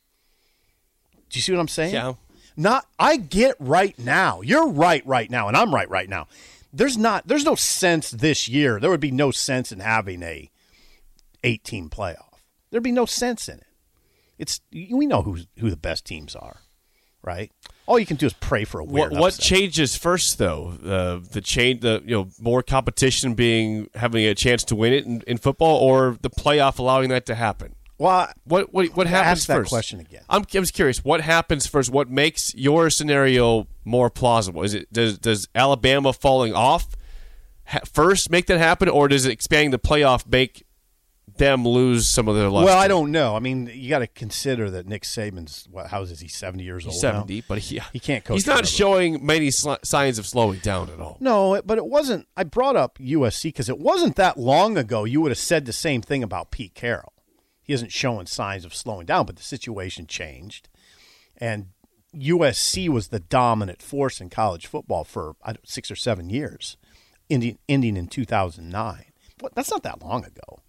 Do 1.30 1.38
you 1.38 1.42
see 1.42 1.52
what 1.52 1.60
I'm 1.60 1.68
saying? 1.68 1.94
Yeah. 1.94 2.14
Not 2.56 2.86
I 2.98 3.18
get 3.18 3.54
right 3.58 3.98
now. 3.98 4.40
You're 4.40 4.68
right 4.68 5.06
right 5.06 5.30
now, 5.30 5.48
and 5.48 5.56
I'm 5.56 5.74
right 5.74 5.88
right 5.90 6.08
now. 6.08 6.26
There's 6.72 6.96
not 6.96 7.26
there's 7.26 7.44
no 7.44 7.54
sense 7.54 8.10
this 8.10 8.48
year. 8.48 8.80
There 8.80 8.90
would 8.90 9.00
be 9.00 9.10
no 9.10 9.30
sense 9.30 9.72
in 9.72 9.80
having 9.80 10.22
a 10.22 10.50
18 11.44 11.90
playoff. 11.90 12.40
There'd 12.70 12.82
be 12.82 12.92
no 12.92 13.06
sense 13.06 13.48
in 13.48 13.58
it. 13.58 13.66
It's 14.38 14.60
we 14.72 15.06
know 15.06 15.22
who 15.22 15.38
who 15.58 15.70
the 15.70 15.76
best 15.76 16.04
teams 16.06 16.34
are, 16.34 16.60
right? 17.26 17.50
All 17.86 17.98
you 17.98 18.06
can 18.06 18.16
do 18.16 18.26
is 18.26 18.32
pray 18.32 18.64
for 18.64 18.80
a 18.80 18.84
What, 18.84 19.10
weird. 19.10 19.12
what 19.20 19.34
upset. 19.34 19.44
changes 19.44 19.96
first, 19.96 20.38
though? 20.38 20.74
Uh, 20.84 21.20
the 21.30 21.40
change, 21.40 21.82
the 21.82 22.02
you 22.04 22.16
know, 22.16 22.28
more 22.40 22.62
competition 22.62 23.34
being 23.34 23.88
having 23.94 24.24
a 24.24 24.34
chance 24.34 24.64
to 24.64 24.76
win 24.76 24.92
it 24.92 25.04
in, 25.04 25.22
in 25.26 25.36
football, 25.38 25.76
or 25.78 26.16
the 26.22 26.30
playoff 26.30 26.78
allowing 26.78 27.10
that 27.10 27.26
to 27.26 27.34
happen. 27.34 27.74
Well, 27.98 28.28
What 28.44 28.74
what 28.74 28.88
what 28.96 29.06
happens 29.06 29.40
Ask 29.42 29.46
that 29.48 29.54
first? 29.56 29.70
question 29.70 30.00
again. 30.00 30.22
I'm 30.28 30.42
I'm 30.42 30.46
just 30.62 30.74
curious. 30.74 31.02
What 31.04 31.22
happens 31.22 31.66
first? 31.66 31.90
What 31.90 32.10
makes 32.10 32.54
your 32.54 32.90
scenario 32.90 33.68
more 33.86 34.10
plausible? 34.10 34.62
Is 34.62 34.74
it 34.74 34.92
does 34.92 35.18
does 35.18 35.48
Alabama 35.54 36.12
falling 36.12 36.52
off 36.52 36.94
ha- 37.64 37.80
first 37.90 38.30
make 38.30 38.46
that 38.48 38.58
happen, 38.58 38.90
or 38.90 39.08
does 39.08 39.24
it 39.24 39.32
expanding 39.32 39.70
the 39.70 39.78
playoff 39.78 40.26
make 40.30 40.65
them 41.38 41.64
lose 41.66 42.08
some 42.08 42.28
of 42.28 42.36
their 42.36 42.48
luster? 42.48 42.66
well, 42.66 42.78
I 42.78 42.88
don't 42.88 43.10
know. 43.12 43.36
I 43.36 43.38
mean, 43.40 43.70
you 43.72 43.88
got 43.88 44.00
to 44.00 44.06
consider 44.06 44.70
that 44.70 44.86
Nick 44.86 45.02
Saban's 45.04 45.66
what? 45.70 45.88
How 45.88 46.02
is 46.02 46.18
he? 46.20 46.28
70 46.28 46.62
years 46.64 46.84
old. 46.86 46.94
now? 46.94 47.00
seventy, 47.00 47.42
but 47.46 47.58
he 47.58 47.80
He 47.92 47.98
can't 48.00 48.24
coach 48.24 48.36
He's 48.36 48.46
not 48.46 48.54
forever. 48.58 48.66
showing 48.68 49.24
many 49.24 49.48
sli- 49.48 49.84
signs 49.84 50.18
of 50.18 50.26
slowing 50.26 50.58
down 50.60 50.90
at 50.90 51.00
all. 51.00 51.16
No, 51.20 51.60
but 51.64 51.78
it 51.78 51.86
wasn't. 51.86 52.26
I 52.36 52.44
brought 52.44 52.76
up 52.76 52.98
USC 52.98 53.44
because 53.44 53.68
it 53.68 53.78
wasn't 53.78 54.16
that 54.16 54.38
long 54.38 54.76
ago. 54.78 55.04
You 55.04 55.20
would 55.20 55.30
have 55.30 55.38
said 55.38 55.66
the 55.66 55.72
same 55.72 56.02
thing 56.02 56.22
about 56.22 56.50
Pete 56.50 56.74
Carroll. 56.74 57.12
He 57.62 57.72
isn't 57.72 57.92
showing 57.92 58.26
signs 58.26 58.64
of 58.64 58.74
slowing 58.74 59.06
down, 59.06 59.26
but 59.26 59.36
the 59.36 59.42
situation 59.42 60.06
changed, 60.06 60.68
and 61.36 61.66
USC 62.14 62.88
was 62.88 63.08
the 63.08 63.20
dominant 63.20 63.82
force 63.82 64.20
in 64.20 64.30
college 64.30 64.66
football 64.66 65.04
for 65.04 65.34
six 65.64 65.90
or 65.90 65.96
seven 65.96 66.30
years, 66.30 66.76
ending, 67.28 67.58
ending 67.68 67.96
in 67.96 68.06
2009. 68.06 69.04
But 69.38 69.54
that's 69.54 69.70
not 69.70 69.82
that 69.82 70.00
long 70.00 70.24
ago. 70.24 70.60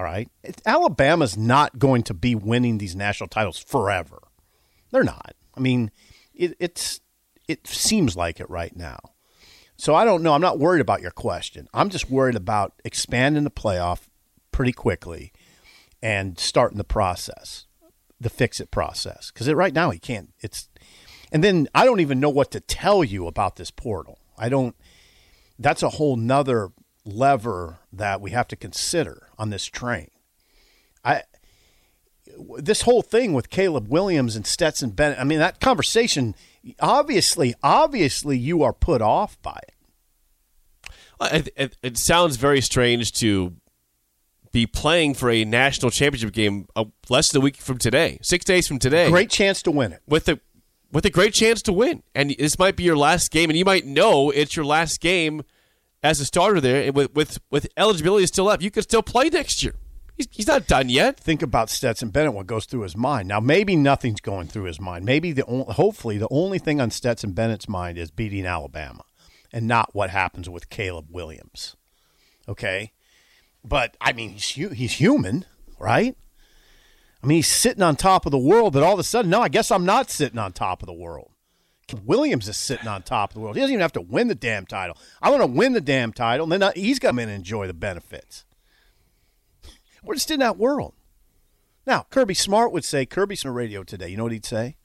All 0.00 0.06
right, 0.06 0.30
Alabama's 0.64 1.36
not 1.36 1.78
going 1.78 2.02
to 2.04 2.14
be 2.14 2.34
winning 2.34 2.78
these 2.78 2.96
national 2.96 3.28
titles 3.28 3.58
forever. 3.58 4.22
They're 4.90 5.04
not. 5.04 5.34
I 5.54 5.60
mean, 5.60 5.90
it, 6.32 6.56
it's 6.58 7.02
it 7.46 7.66
seems 7.66 8.16
like 8.16 8.40
it 8.40 8.48
right 8.48 8.74
now. 8.74 8.98
So 9.76 9.94
I 9.94 10.06
don't 10.06 10.22
know. 10.22 10.32
I'm 10.32 10.40
not 10.40 10.58
worried 10.58 10.80
about 10.80 11.02
your 11.02 11.10
question. 11.10 11.68
I'm 11.74 11.90
just 11.90 12.08
worried 12.08 12.34
about 12.34 12.80
expanding 12.82 13.44
the 13.44 13.50
playoff 13.50 14.08
pretty 14.52 14.72
quickly 14.72 15.34
and 16.02 16.38
starting 16.38 16.78
the 16.78 16.82
process, 16.84 17.66
the 18.18 18.30
fix 18.30 18.58
it 18.58 18.70
process. 18.70 19.30
Because 19.30 19.52
right 19.52 19.74
now 19.74 19.90
he 19.90 19.98
can't. 19.98 20.32
It's 20.40 20.70
and 21.30 21.44
then 21.44 21.68
I 21.74 21.84
don't 21.84 22.00
even 22.00 22.20
know 22.20 22.30
what 22.30 22.50
to 22.52 22.60
tell 22.60 23.04
you 23.04 23.26
about 23.26 23.56
this 23.56 23.70
portal. 23.70 24.18
I 24.38 24.48
don't. 24.48 24.74
That's 25.58 25.82
a 25.82 25.90
whole 25.90 26.16
nother 26.16 26.70
lever 27.04 27.78
that 27.92 28.20
we 28.20 28.30
have 28.30 28.48
to 28.48 28.56
consider 28.56 29.28
on 29.38 29.50
this 29.50 29.66
train. 29.66 30.10
I 31.04 31.22
this 32.58 32.82
whole 32.82 33.02
thing 33.02 33.32
with 33.32 33.50
Caleb 33.50 33.88
Williams 33.88 34.36
and 34.36 34.46
Stetson 34.46 34.90
Bennett. 34.90 35.18
I 35.18 35.24
mean, 35.24 35.38
that 35.38 35.60
conversation. 35.60 36.34
Obviously, 36.78 37.54
obviously, 37.62 38.36
you 38.36 38.62
are 38.62 38.72
put 38.72 39.00
off 39.00 39.40
by 39.42 39.58
it. 39.66 39.74
It, 41.22 41.48
it, 41.56 41.76
it 41.82 41.98
sounds 41.98 42.36
very 42.36 42.60
strange 42.60 43.12
to 43.12 43.54
be 44.52 44.66
playing 44.66 45.14
for 45.14 45.30
a 45.30 45.44
national 45.44 45.90
championship 45.90 46.32
game 46.32 46.66
uh, 46.74 46.84
less 47.08 47.30
than 47.30 47.40
a 47.40 47.44
week 47.44 47.56
from 47.56 47.78
today, 47.78 48.18
six 48.22 48.44
days 48.44 48.66
from 48.66 48.78
today, 48.78 49.08
Great 49.08 49.30
chance 49.30 49.62
to 49.62 49.70
win 49.70 49.92
it. 49.92 50.02
with 50.06 50.28
a 50.28 50.40
with 50.92 51.04
a 51.04 51.10
great 51.10 51.32
chance 51.34 51.62
to 51.62 51.72
win. 51.72 52.02
And 52.14 52.34
this 52.38 52.58
might 52.58 52.76
be 52.76 52.82
your 52.82 52.96
last 52.96 53.30
game, 53.30 53.48
and 53.48 53.58
you 53.58 53.64
might 53.64 53.86
know 53.86 54.30
it's 54.30 54.56
your 54.56 54.64
last 54.64 55.00
game 55.00 55.42
as 56.02 56.20
a 56.20 56.24
starter 56.24 56.60
there. 56.60 56.92
With 56.92 57.14
with 57.14 57.38
with 57.50 57.68
eligibility 57.76 58.26
still 58.26 58.46
left, 58.46 58.62
you 58.62 58.70
could 58.70 58.84
still 58.84 59.02
play 59.02 59.28
next 59.28 59.62
year. 59.62 59.74
He's, 60.16 60.28
he's 60.30 60.46
not 60.46 60.66
done 60.66 60.90
yet. 60.90 61.18
think 61.18 61.40
about 61.40 61.70
Stetson 61.70 62.10
Bennett, 62.10 62.34
what 62.34 62.46
goes 62.46 62.66
through 62.66 62.82
his 62.82 62.94
mind. 62.94 63.26
Now, 63.26 63.40
maybe 63.40 63.74
nothing's 63.74 64.20
going 64.20 64.48
through 64.48 64.64
his 64.64 64.78
mind. 64.78 65.06
Maybe 65.06 65.32
the 65.32 65.46
only, 65.46 65.72
hopefully 65.72 66.18
the 66.18 66.28
only 66.30 66.58
thing 66.58 66.78
on 66.78 66.90
Stetson 66.90 67.32
Bennett's 67.32 67.70
mind 67.70 67.96
is 67.96 68.10
beating 68.10 68.44
Alabama, 68.44 69.04
and 69.50 69.66
not 69.66 69.94
what 69.94 70.10
happens 70.10 70.50
with 70.50 70.68
Caleb 70.68 71.06
Williams. 71.10 71.76
Okay, 72.48 72.92
but 73.64 73.96
I 74.00 74.12
mean 74.12 74.30
he's 74.30 74.50
he's 74.50 74.92
human, 74.92 75.46
right? 75.78 76.16
I 77.22 77.26
mean 77.26 77.36
he's 77.36 77.48
sitting 77.48 77.82
on 77.82 77.96
top 77.96 78.26
of 78.26 78.32
the 78.32 78.38
world, 78.38 78.72
but 78.72 78.82
all 78.82 78.94
of 78.94 78.98
a 78.98 79.04
sudden, 79.04 79.30
no, 79.30 79.40
I 79.40 79.48
guess 79.48 79.70
I'm 79.70 79.86
not 79.86 80.10
sitting 80.10 80.38
on 80.38 80.52
top 80.52 80.82
of 80.82 80.86
the 80.86 80.92
world. 80.92 81.30
Williams 81.94 82.48
is 82.48 82.56
sitting 82.56 82.86
on 82.88 83.02
top 83.02 83.30
of 83.30 83.34
the 83.34 83.40
world. 83.40 83.56
He 83.56 83.60
doesn't 83.60 83.72
even 83.72 83.82
have 83.82 83.92
to 83.92 84.00
win 84.00 84.28
the 84.28 84.34
damn 84.34 84.66
title. 84.66 84.96
I 85.22 85.30
want 85.30 85.42
to 85.42 85.46
win 85.46 85.72
the 85.72 85.80
damn 85.80 86.12
title, 86.12 86.44
and 86.44 86.52
then 86.52 86.62
I- 86.62 86.72
he's 86.78 86.98
got 86.98 87.08
to 87.08 87.12
come 87.12 87.18
in 87.20 87.28
and 87.28 87.36
enjoy 87.36 87.66
the 87.66 87.74
benefits. 87.74 88.44
We're 90.02 90.14
just 90.14 90.30
in 90.30 90.40
that 90.40 90.56
world. 90.56 90.94
Now, 91.86 92.06
Kirby 92.10 92.34
Smart 92.34 92.72
would 92.72 92.84
say, 92.84 93.04
Kirby's 93.06 93.44
on 93.44 93.50
the 93.50 93.54
radio 93.54 93.82
today. 93.82 94.08
You 94.08 94.16
know 94.16 94.22
what 94.24 94.32
he'd 94.32 94.46
say? 94.46 94.76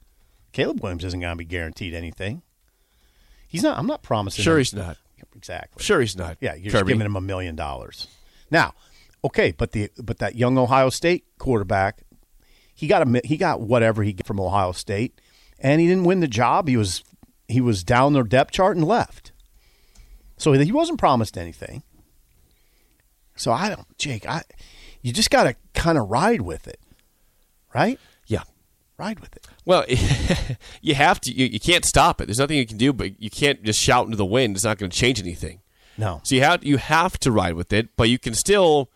Caleb 0.52 0.80
Williams 0.82 1.04
isn't 1.04 1.20
going 1.20 1.32
to 1.32 1.36
be 1.36 1.44
guaranteed 1.44 1.94
anything. 1.94 2.42
He's 3.48 3.62
not. 3.62 3.78
I'm 3.78 3.86
not 3.86 4.02
promising. 4.02 4.42
Sure, 4.42 4.54
him- 4.54 4.60
he's 4.60 4.74
not. 4.74 4.96
Exactly. 5.34 5.82
Sure, 5.82 6.00
he's 6.00 6.16
not. 6.16 6.36
Yeah, 6.40 6.54
you're 6.54 6.64
just 6.64 6.76
Kirby. 6.76 6.92
giving 6.92 7.06
him 7.06 7.16
a 7.16 7.20
million 7.20 7.56
dollars. 7.56 8.08
Now, 8.50 8.74
okay, 9.22 9.52
but 9.52 9.72
the 9.72 9.90
but 10.02 10.18
that 10.18 10.34
young 10.34 10.56
Ohio 10.56 10.88
State 10.88 11.24
quarterback, 11.38 12.02
he 12.74 12.86
got 12.86 13.06
a 13.06 13.20
he 13.24 13.36
got 13.36 13.60
whatever 13.60 14.02
he 14.02 14.12
got 14.14 14.26
from 14.26 14.40
Ohio 14.40 14.72
State, 14.72 15.20
and 15.66 15.80
he 15.80 15.88
didn't 15.88 16.04
win 16.04 16.20
the 16.20 16.28
job. 16.28 16.68
He 16.68 16.76
was 16.76 17.02
he 17.48 17.60
was 17.60 17.82
down 17.82 18.12
their 18.12 18.22
depth 18.22 18.52
chart 18.52 18.76
and 18.76 18.86
left. 18.86 19.32
So 20.36 20.52
he 20.52 20.70
wasn't 20.70 21.00
promised 21.00 21.36
anything. 21.36 21.82
So 23.34 23.50
I 23.50 23.68
don't, 23.68 23.98
Jake. 23.98 24.28
I 24.28 24.42
you 25.02 25.12
just 25.12 25.30
got 25.30 25.44
to 25.44 25.56
kind 25.74 25.98
of 25.98 26.08
ride 26.08 26.42
with 26.42 26.68
it, 26.68 26.78
right? 27.74 27.98
Yeah. 28.26 28.42
Ride 28.96 29.18
with 29.18 29.34
it. 29.34 29.46
Well, 29.64 29.84
you 30.80 30.94
have 30.94 31.20
to. 31.22 31.32
You, 31.32 31.46
you 31.46 31.60
can't 31.60 31.84
stop 31.84 32.20
it. 32.20 32.26
There's 32.26 32.38
nothing 32.38 32.58
you 32.58 32.66
can 32.66 32.78
do, 32.78 32.92
but 32.92 33.20
you 33.20 33.28
can't 33.28 33.62
just 33.64 33.80
shout 33.80 34.04
into 34.06 34.16
the 34.16 34.24
wind. 34.24 34.56
It's 34.56 34.64
not 34.64 34.78
going 34.78 34.90
to 34.90 34.96
change 34.96 35.20
anything. 35.20 35.60
No, 35.98 36.20
So 36.24 36.34
you 36.34 36.42
have 36.42 36.62
you 36.62 36.76
have 36.76 37.18
to 37.20 37.32
ride 37.32 37.54
with 37.54 37.72
it, 37.72 37.88
but 37.96 38.08
you 38.10 38.18
can 38.18 38.34
still 38.34 38.90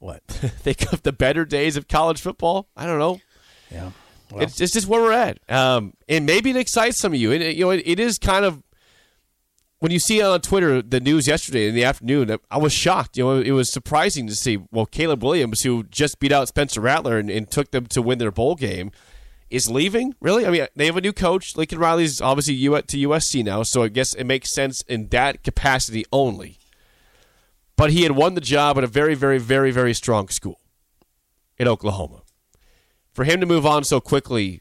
what? 0.00 0.22
think 0.26 0.92
of 0.92 1.02
the 1.02 1.12
better 1.12 1.44
days 1.44 1.76
of 1.76 1.86
college 1.86 2.20
football. 2.20 2.68
I 2.76 2.86
don't 2.86 2.98
know. 2.98 3.20
Yeah. 3.70 3.90
It's, 4.36 4.60
it's 4.60 4.72
just 4.72 4.86
where 4.86 5.00
we're 5.02 5.12
at, 5.12 5.38
um, 5.50 5.92
and 6.08 6.26
maybe 6.26 6.50
it 6.50 6.56
excites 6.56 6.98
some 6.98 7.12
of 7.12 7.20
you. 7.20 7.30
It- 7.32 7.56
you 7.56 7.64
know, 7.64 7.70
it, 7.70 7.82
it 7.84 8.00
is 8.00 8.18
kind 8.18 8.44
of 8.44 8.62
when 9.80 9.92
you 9.92 9.98
see 9.98 10.22
on 10.22 10.40
Twitter 10.40 10.80
the 10.80 11.00
news 11.00 11.26
yesterday 11.26 11.68
in 11.68 11.74
the 11.74 11.84
afternoon, 11.84 12.36
I 12.50 12.56
was 12.58 12.72
shocked. 12.72 13.16
You 13.18 13.24
know, 13.24 13.36
it 13.40 13.50
was 13.50 13.70
surprising 13.70 14.26
to 14.28 14.34
see. 14.34 14.58
Well, 14.72 14.86
Caleb 14.86 15.22
Williams, 15.22 15.62
who 15.62 15.82
just 15.84 16.18
beat 16.18 16.32
out 16.32 16.48
Spencer 16.48 16.80
Rattler 16.80 17.18
and, 17.18 17.28
and 17.28 17.50
took 17.50 17.70
them 17.70 17.86
to 17.86 18.00
win 18.00 18.18
their 18.18 18.30
bowl 18.30 18.54
game, 18.54 18.92
is 19.50 19.70
leaving. 19.70 20.14
Really? 20.22 20.46
I 20.46 20.50
mean, 20.50 20.66
they 20.74 20.86
have 20.86 20.96
a 20.96 21.02
new 21.02 21.12
coach. 21.12 21.54
Lincoln 21.56 21.78
Riley's 21.78 22.20
obviously 22.22 22.54
U- 22.54 22.80
to 22.80 22.96
USC 23.08 23.44
now, 23.44 23.62
so 23.62 23.82
I 23.82 23.88
guess 23.88 24.14
it 24.14 24.24
makes 24.24 24.50
sense 24.54 24.80
in 24.82 25.08
that 25.08 25.42
capacity 25.44 26.04
only. 26.12 26.58
But 27.76 27.90
he 27.90 28.04
had 28.04 28.12
won 28.12 28.34
the 28.34 28.40
job 28.40 28.78
at 28.78 28.84
a 28.84 28.86
very, 28.88 29.14
very, 29.14 29.38
very, 29.38 29.70
very 29.70 29.92
strong 29.92 30.28
school 30.28 30.60
in 31.58 31.68
Oklahoma. 31.68 32.22
For 33.14 33.24
him 33.24 33.40
to 33.40 33.46
move 33.46 33.64
on 33.64 33.84
so 33.84 34.00
quickly, 34.00 34.60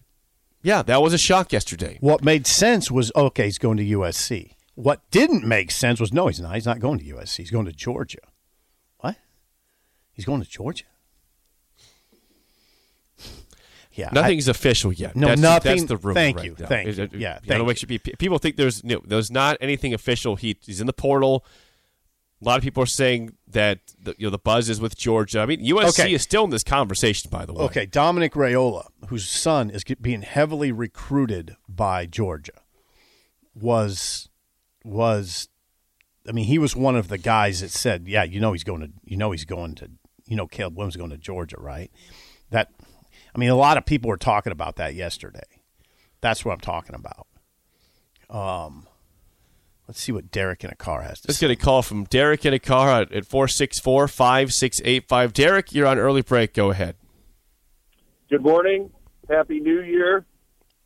yeah, 0.62 0.82
that 0.84 1.02
was 1.02 1.12
a 1.14 1.18
shock 1.18 1.52
yesterday. 1.52 1.98
What 2.00 2.24
made 2.24 2.48
sense 2.48 2.90
was 2.92 3.12
okay, 3.16 3.46
he's 3.46 3.58
going 3.58 3.78
to 3.78 3.84
USC. 3.86 4.52
What 4.76 5.02
didn't 5.12 5.44
make 5.46 5.72
sense 5.72 6.00
was 6.00 6.14
no, 6.14 6.28
he's 6.28 6.40
not. 6.40 6.56
He's 6.56 6.66
not 6.66 6.80
going 6.80 7.00
to 7.00 7.06
USC. 7.06 7.38
He's 7.38 7.52
going 7.52 7.66
to 7.66 7.72
Georgia. 7.74 8.20
What? 9.00 9.18
He's 10.14 10.26
going 10.26 10.42
to 10.42 10.48
Georgia? 10.50 10.86
Yeah, 13.96 14.10
Nothing's 14.12 14.48
official 14.48 14.92
yet. 14.92 15.16
No, 15.16 15.28
that's, 15.28 15.42
nothing- 15.42 15.72
That's 15.78 15.84
the 15.88 15.98
rumor. 15.98 16.14
thank 16.16 16.38
right 16.38 16.46
you, 16.46 16.56
now. 16.58 16.66
thank 16.66 16.88
It- 16.90 16.98
you. 16.98 17.04
it- 17.04 17.14
Yeah, 17.14 17.34
you 17.44 17.48
thank 17.50 17.62
know, 17.64 17.70
you. 17.70 17.76
should 17.76 18.18
people 18.18 18.40
think 18.40 18.56
there's 18.56 18.84
no, 18.84 19.00
there's 19.06 19.30
not 19.30 19.56
anything 19.62 19.94
official. 19.94 20.36
He, 20.36 20.58
he's 20.66 20.82
in 20.82 20.88
the 20.88 20.94
portal. 20.94 21.46
A 22.44 22.50
lot 22.50 22.58
of 22.58 22.64
people 22.64 22.84
are 22.84 22.88
saying 22.88 23.38
that 23.48 23.80
the, 23.98 24.16
you 24.18 24.28
know 24.28 24.32
the 24.32 24.38
buzz 24.38 24.68
is 24.70 24.82
with 24.82 24.98
Georgia. 24.98 25.40
I 25.40 25.46
mean, 25.46 25.62
USC 25.66 26.00
Okay. 26.02 26.14
is 26.14 26.22
still 26.24 26.44
in 26.44 26.50
this 26.50 26.64
conversation, 26.64 27.30
by 27.32 27.46
the 27.46 27.54
way. 27.54 27.64
Okay, 27.66 27.86
Dominic 27.86 28.34
Raiola, 28.34 28.88
whose 29.08 29.30
son 29.30 29.70
is 29.70 29.84
being 30.02 30.24
heavily 30.24 30.72
recruited 30.72 31.56
by 31.70 32.06
Georgia, 32.06 32.62
was 33.56 34.30
was 34.84 35.48
I 36.28 36.32
mean, 36.32 36.46
he 36.46 36.58
was 36.58 36.76
one 36.76 36.96
of 36.96 37.08
the 37.08 37.18
guys 37.18 37.62
that 37.62 37.70
said, 37.72 38.08
"Yeah, 38.08 38.24
you 38.24 38.40
know 38.40 38.52
he's 38.54 38.64
going 38.66 38.82
to 38.82 38.90
you 39.06 39.16
know 39.18 39.32
he's 39.32 39.46
going 39.46 39.76
to 39.76 39.92
you 40.26 40.36
know 40.36 40.48
Caleb 40.48 40.76
Williams 40.78 40.96
is 40.96 40.98
going 40.98 41.12
to 41.12 41.18
Georgia, 41.18 41.58
right?" 41.60 41.92
That 42.50 42.74
I 43.34 43.38
mean, 43.40 43.50
a 43.50 43.56
lot 43.56 43.78
of 43.78 43.86
people 43.86 44.10
were 44.10 44.18
talking 44.18 44.52
about 44.52 44.76
that 44.78 44.96
yesterday. 44.96 45.42
That's 46.22 46.44
what 46.44 46.52
I'm 46.54 46.60
talking 46.60 46.96
about. 46.96 47.28
Um 48.30 48.88
let's 49.88 50.00
see 50.00 50.12
what 50.12 50.32
Derek 50.32 50.64
in 50.64 50.70
a 50.70 50.76
car 50.76 51.02
has 51.02 51.20
to 51.22 51.28
Let's 51.28 51.40
say. 51.40 51.48
get 51.48 51.52
a 51.52 51.62
call 51.62 51.82
from 51.82 52.06
Derek 52.06 52.46
in 52.46 52.54
a 52.54 52.60
car 52.60 53.02
at, 53.02 53.12
at 53.12 53.26
464 53.26 54.08
5685. 54.08 55.34
Derek, 55.34 55.74
you're 55.74 55.88
on 55.88 55.98
early 55.98 56.22
break. 56.22 56.54
Go 56.54 56.72
ahead. 56.72 56.96
Good 58.30 58.42
morning. 58.44 58.92
Happy 59.30 59.60
New 59.60 59.82
Year. 59.82 60.26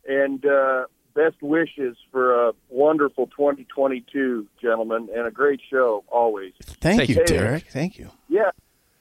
And 0.06 0.44
uh, 0.44 0.84
best 1.14 1.42
wishes 1.42 1.96
for 2.10 2.48
a 2.48 2.52
wonderful 2.68 3.26
2022, 3.26 4.46
gentlemen, 4.60 5.08
and 5.14 5.26
a 5.26 5.30
great 5.30 5.60
show 5.70 6.04
always. 6.08 6.52
Thank, 6.62 6.98
Thank 6.98 7.08
you, 7.10 7.16
you, 7.16 7.24
Derek. 7.26 7.66
Thank 7.66 7.98
you. 7.98 8.10
Yeah, 8.28 8.50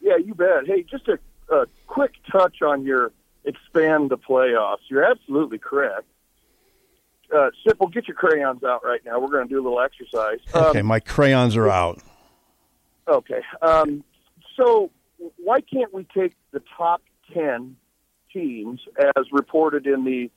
yeah, 0.01 0.17
you 0.17 0.33
bet. 0.33 0.65
Hey, 0.65 0.83
just 0.83 1.07
a, 1.07 1.19
a 1.53 1.65
quick 1.87 2.13
touch 2.31 2.61
on 2.61 2.83
your 2.83 3.11
expand 3.45 4.09
the 4.09 4.17
playoffs. 4.17 4.79
You're 4.89 5.03
absolutely 5.03 5.57
correct. 5.59 6.05
Uh, 7.33 7.49
Sipple, 7.65 7.91
get 7.91 8.07
your 8.07 8.15
crayons 8.15 8.63
out 8.63 8.83
right 8.85 9.01
now. 9.05 9.19
We're 9.19 9.27
going 9.27 9.47
to 9.47 9.53
do 9.53 9.59
a 9.59 9.63
little 9.63 9.81
exercise. 9.81 10.39
Um, 10.53 10.63
Okay, 10.67 10.81
my 10.81 10.99
crayons 10.99 11.55
are 11.55 11.69
out. 11.69 12.01
Okay. 13.07 13.41
Um, 13.61 14.03
so 14.55 14.91
why 15.37 15.61
can't 15.61 15.93
we 15.93 16.05
take 16.05 16.35
the 16.51 16.61
top 16.77 17.01
10 17.33 17.75
teams 18.31 18.81
as 19.17 19.25
reported 19.31 19.87
in 19.87 20.03
the 20.03 20.29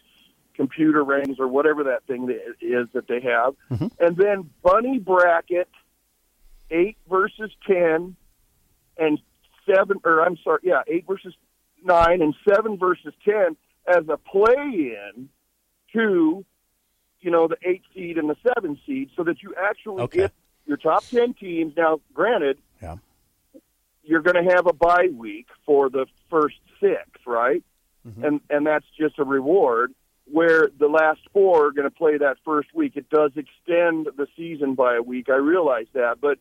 computer 0.54 1.02
rings 1.04 1.37
or 1.38 1.49
whatever 1.49 1.85
that 1.85 2.04
thing 2.06 2.26
that 2.26 2.40
is 2.61 2.87
that 2.92 3.06
they 3.09 3.20
have, 3.20 3.54
and 3.99 4.16
then 4.16 4.50
bunny 4.62 4.99
bracket 4.99 5.68
8 6.70 6.97
versus 7.09 7.50
10 7.66 8.14
and 8.99 9.18
7, 9.66 10.00
or 10.04 10.20
I'm 10.23 10.37
sorry, 10.44 10.61
yeah, 10.64 10.82
8 10.87 11.06
versus 11.09 11.35
9 11.82 12.20
and 12.23 12.35
7 12.49 12.76
versus 12.78 13.14
10 13.24 13.57
as 13.87 14.05
a 14.09 14.16
play 14.18 14.94
in 15.16 15.29
to, 15.94 16.44
you 17.20 17.30
know, 17.30 17.48
the 17.48 17.56
8 17.62 17.83
seed 17.94 18.18
and 18.18 18.28
the 18.30 18.37
7 18.56 18.78
seed 18.87 19.11
so 19.16 19.24
that 19.24 19.42
you 19.42 19.54
actually 19.61 20.02
Okay. 20.04 20.18
get 20.20 20.33
your 20.66 20.76
top 20.76 21.04
10 21.11 21.35
teams. 21.35 21.74
Now, 21.76 22.00
granted, 22.14 22.59
Yeah. 22.83 22.96
you're 24.02 24.22
going 24.22 24.42
to 24.44 24.52
have 24.54 24.66
a 24.66 24.72
bye 24.72 25.09
week 25.14 25.46
for 25.66 25.90
the 25.90 26.06
first 26.30 26.56
six, 26.80 27.02
right? 27.26 27.62
Mm-hmm. 28.06 28.24
And 28.24 28.40
and 28.48 28.66
that's 28.66 28.87
just 28.98 29.18
a 29.18 29.24
reward. 29.24 29.92
Where 30.33 30.68
the 30.78 30.87
last 30.87 31.20
four 31.33 31.66
are 31.66 31.72
going 31.72 31.90
to 31.90 31.94
play 31.94 32.16
that 32.16 32.37
first 32.44 32.72
week, 32.72 32.96
it 32.96 33.11
does 33.11 33.33
extend 33.37 34.06
the 34.16 34.26
season 34.37 34.74
by 34.74 34.94
a 34.96 35.02
week. 35.02 35.28
I 35.28 35.35
realize 35.37 35.87
that, 35.92 36.20
but 36.20 36.38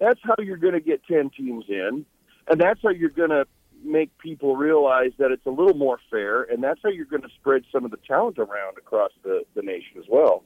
that's 0.00 0.18
how 0.22 0.34
you're 0.42 0.56
going 0.56 0.72
to 0.74 0.80
get 0.80 1.04
ten 1.04 1.30
teams 1.30 1.66
in, 1.68 2.06
and 2.48 2.60
that's 2.60 2.80
how 2.82 2.88
you're 2.88 3.10
going 3.10 3.30
to 3.30 3.46
make 3.86 4.16
people 4.18 4.56
realize 4.56 5.12
that 5.18 5.30
it's 5.30 5.46
a 5.46 5.50
little 5.50 5.76
more 5.76 5.98
fair, 6.10 6.42
and 6.42 6.62
that's 6.62 6.80
how 6.82 6.88
you're 6.90 7.04
going 7.06 7.22
to 7.22 7.28
spread 7.40 7.62
some 7.72 7.84
of 7.84 7.90
the 7.90 7.98
talent 8.06 8.38
around 8.38 8.78
across 8.78 9.12
the, 9.22 9.44
the 9.54 9.62
nation 9.62 9.98
as 9.98 10.04
well. 10.08 10.42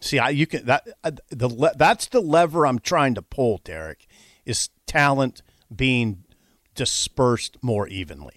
See, 0.00 0.18
I, 0.18 0.30
you 0.30 0.46
can 0.46 0.66
that 0.66 0.86
uh, 1.02 1.12
the 1.30 1.48
le- 1.48 1.74
that's 1.76 2.06
the 2.06 2.20
lever 2.20 2.66
I'm 2.66 2.78
trying 2.78 3.14
to 3.14 3.22
pull, 3.22 3.60
Derek, 3.64 4.06
is 4.44 4.68
talent 4.86 5.42
being 5.74 6.24
dispersed 6.74 7.56
more 7.62 7.88
evenly. 7.88 8.34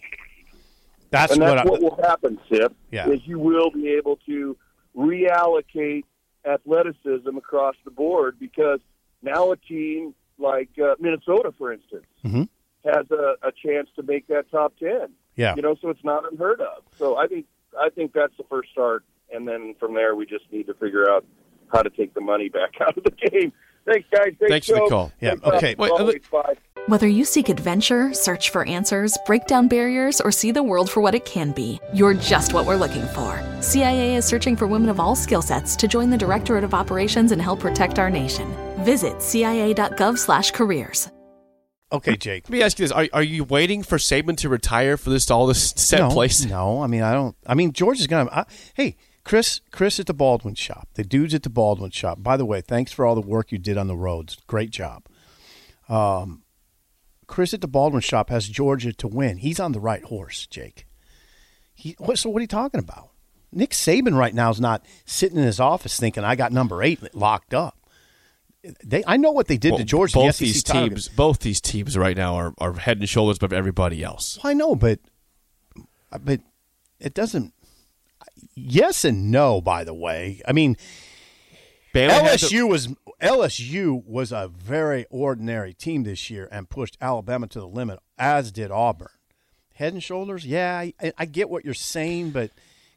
That's, 1.12 1.34
and 1.34 1.42
what, 1.42 1.56
that's 1.56 1.68
I, 1.68 1.72
what, 1.72 1.82
will 1.82 2.00
happen, 2.04 2.40
Sip. 2.52 2.74
Yeah. 2.92 3.10
Is 3.10 3.22
you 3.26 3.40
will 3.40 3.72
be 3.72 3.90
able 3.90 4.18
to 4.28 4.58
reallocate 4.96 6.04
athleticism 6.46 7.36
across 7.38 7.76
the 7.86 7.92
board 7.92 8.38
because 8.40 8.80
now 9.22 9.52
a 9.52 9.58
team 9.58 10.14
like 10.38 10.70
uh, 10.82 10.96
Minnesota, 11.00 11.54
for 11.58 11.74
instance, 11.74 12.06
Mhm. 12.26 12.48
Has 12.86 13.06
a, 13.12 13.36
a 13.44 13.52
chance 13.52 13.90
to 13.96 14.04
make 14.04 14.28
that 14.28 14.50
top 14.52 14.74
ten. 14.78 15.10
Yeah. 15.36 15.56
you 15.56 15.62
know, 15.62 15.76
so 15.82 15.90
it's 15.90 16.04
not 16.04 16.30
unheard 16.30 16.60
of. 16.60 16.84
So 16.98 17.18
I 17.18 17.28
think 17.28 17.46
I 17.80 17.90
think 17.90 18.14
that's 18.14 18.36
the 18.38 18.44
first 18.50 18.72
start, 18.72 19.04
and 19.34 19.48
then 19.48 19.76
from 19.80 19.94
there 19.94 20.16
we 20.16 20.26
just 20.26 20.46
need 20.52 20.68
to 20.68 20.74
figure 20.74 21.10
out 21.10 21.26
how 21.72 21.82
to 21.82 21.90
take 21.90 22.14
the 22.14 22.22
money 22.22 22.50
back 22.50 22.74
out 22.82 22.98
of 22.98 23.04
the 23.04 23.12
game. 23.12 23.54
Thanks, 23.86 24.08
guys. 24.12 24.34
Great 24.38 24.50
Thanks 24.50 24.68
for 24.68 24.76
the 24.76 24.88
call. 24.90 25.12
Yeah, 25.22 25.30
Thanks, 25.32 25.46
uh, 25.46 25.52
okay. 25.52 25.76
Wait, 25.78 25.92
always, 25.92 26.22
bye. 26.32 26.56
Whether 26.88 27.08
you 27.08 27.24
seek 27.24 27.50
adventure, 27.50 28.14
search 28.14 28.50
for 28.50 28.66
answers, 28.66 29.18
break 29.26 29.46
down 29.48 29.68
barriers, 29.68 30.20
or 30.20 30.32
see 30.32 30.52
the 30.52 30.64
world 30.64 30.90
for 30.90 31.02
what 31.02 31.16
it 31.16 31.26
can 31.26 31.52
be, 31.52 31.80
you're 31.94 32.14
just 32.14 32.54
what 32.54 32.66
we're 32.66 32.76
looking 32.76 33.06
for. 33.08 33.44
CIA 33.62 34.16
is 34.16 34.26
searching 34.26 34.56
for 34.56 34.68
women 34.68 34.90
of 34.90 35.00
all 35.00 35.16
skill 35.16 35.42
sets 35.42 35.76
to 35.78 35.88
join 35.88 36.10
the 36.10 36.18
Directorate 36.18 36.64
of 36.64 36.74
Operations 36.74 37.32
and 37.32 37.42
help 37.42 37.60
protect 37.60 38.00
our 38.00 38.10
nation. 38.10 38.52
Visit 38.84 39.22
cia.gov/careers. 39.22 41.12
okay, 41.92 42.16
Jake. 42.16 42.46
Let 42.46 42.52
me 42.52 42.62
ask 42.64 42.80
you 42.80 42.86
this: 42.86 42.92
Are, 42.92 43.08
are 43.14 43.24
you 43.24 43.44
waiting 43.44 43.84
for 43.84 43.98
Saban 43.98 44.38
to 44.38 44.50
retire 44.50 44.98
for 44.98 45.10
this 45.10 45.26
to 45.28 45.34
all 45.34 45.48
this 45.48 45.72
set 45.76 46.00
no, 46.00 46.10
place? 46.10 46.46
No, 46.46 46.82
I 46.82 46.88
mean 46.88 47.02
I 47.02 47.14
don't. 47.14 47.36
I 47.46 47.54
mean 47.56 47.74
George 47.74 48.00
is 48.00 48.08
gonna. 48.08 48.30
I, 48.32 48.46
hey, 48.74 48.96
Chris, 49.24 49.62
Chris 49.72 50.00
at 50.00 50.08
the 50.08 50.14
Baldwin 50.14 50.56
Shop. 50.56 50.88
The 50.96 51.04
dudes 51.04 51.34
at 51.34 51.44
the 51.44 51.50
Baldwin 51.50 51.92
Shop. 51.92 52.22
By 52.22 52.38
the 52.38 52.46
way, 52.46 52.62
thanks 52.62 52.92
for 52.92 53.06
all 53.06 53.16
the 53.16 53.22
work 53.22 53.52
you 53.52 53.58
did 53.58 53.78
on 53.78 53.88
the 53.88 53.96
roads. 53.96 54.38
Great 54.48 54.72
job. 54.72 55.04
Um, 55.88 56.44
Chris 57.28 57.54
at 57.54 57.62
the 57.62 57.68
Baldwin 57.68 58.02
Shop 58.02 58.30
has 58.30 58.50
Georgia 58.50 58.92
to 58.94 59.08
win. 59.08 59.38
He's 59.38 59.60
on 59.60 59.72
the 59.72 59.80
right 59.80 60.04
horse, 60.04 60.48
Jake. 60.48 60.88
He. 61.74 61.96
What, 62.00 62.18
so 62.18 62.30
what 62.30 62.40
are 62.40 62.42
you 62.42 62.48
talking 62.48 62.80
about? 62.80 63.12
Nick 63.52 63.72
Saban 63.72 64.18
right 64.18 64.34
now 64.34 64.52
is 64.52 64.62
not 64.62 64.86
sitting 65.06 65.38
in 65.38 65.44
his 65.44 65.60
office 65.60 66.00
thinking 66.00 66.24
I 66.24 66.36
got 66.36 66.52
number 66.52 66.84
eight 66.84 67.16
locked 67.16 67.54
up. 67.54 67.79
They, 68.84 69.04
I 69.08 69.18
know 69.18 69.32
what 69.32 69.48
they 69.48 69.58
did 69.58 69.72
Well, 69.72 69.80
to 69.80 69.86
Georgia. 69.86 70.14
both 70.16 70.38
the 70.38 70.46
these 70.46 70.64
teams, 70.64 71.08
both 71.08 71.40
these 71.40 71.62
teams 71.62 71.98
right 71.98 72.18
now 72.18 72.36
are, 72.36 72.54
are 72.58 72.74
head 72.74 73.00
and 73.00 73.08
shoulders 73.08 73.38
above 73.38 73.54
everybody 73.54 74.04
else. 74.04 74.38
I 74.44 74.54
know, 74.54 74.76
but 74.76 75.00
but 76.22 76.42
it 77.00 77.14
doesn't. 77.14 77.54
Yes 78.56 79.06
and 79.06 79.32
no. 79.32 79.62
By 79.62 79.84
the 79.84 79.94
way, 79.94 80.42
I 80.46 80.52
mean 80.52 80.76
Bama 81.94 82.22
LSU 82.30 82.68
was 82.68 82.88
LSU 83.22 84.04
was 84.06 84.32
a 84.32 84.48
very 84.48 85.06
ordinary 85.10 85.74
team 85.74 86.04
this 86.04 86.30
year 86.30 86.48
and 86.52 86.70
pushed 86.70 86.98
Alabama 87.02 87.48
to 87.48 87.60
the 87.60 87.68
limit, 87.68 88.00
as 88.18 88.52
did 88.52 88.72
Auburn. 88.72 89.10
Head 89.74 89.94
and 89.94 90.04
shoulders, 90.04 90.46
yeah, 90.46 90.78
I, 90.78 90.94
I 91.18 91.26
get 91.26 91.50
what 91.50 91.64
you're 91.64 91.74
saying, 91.74 92.32
but 92.32 92.52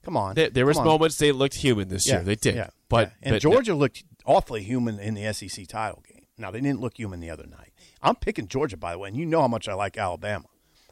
come 0.04 0.16
on, 0.16 0.34
there, 0.34 0.50
there 0.50 0.66
was 0.66 0.78
on. 0.78 0.84
moments 0.84 1.16
they 1.16 1.30
looked 1.30 1.54
human 1.54 1.88
this 1.88 2.08
year. 2.08 2.22
They 2.22 2.34
did, 2.34 2.56
yeah, 2.56 2.70
but 2.88 3.08
yeah. 3.08 3.14
and 3.22 3.34
but 3.34 3.42
Georgia 3.42 3.74
looked 3.74 4.02
awfully 4.26 4.62
human 4.62 4.98
in 4.98 5.14
the 5.14 5.32
SEC 5.32 5.66
title 5.66 6.02
game. 6.08 6.26
Now 6.38 6.50
they 6.50 6.60
didn't 6.60 6.80
look 6.80 6.96
human 6.98 7.20
the 7.20 7.30
other 7.30 7.46
night. 7.46 7.72
I'm 8.02 8.16
picking 8.16 8.48
Georgia, 8.48 8.76
by 8.76 8.92
the 8.92 8.98
way, 8.98 9.08
and 9.08 9.16
you 9.16 9.26
know 9.26 9.40
how 9.42 9.48
much 9.48 9.68
I 9.68 9.74
like 9.74 9.96
Alabama. 9.98 10.46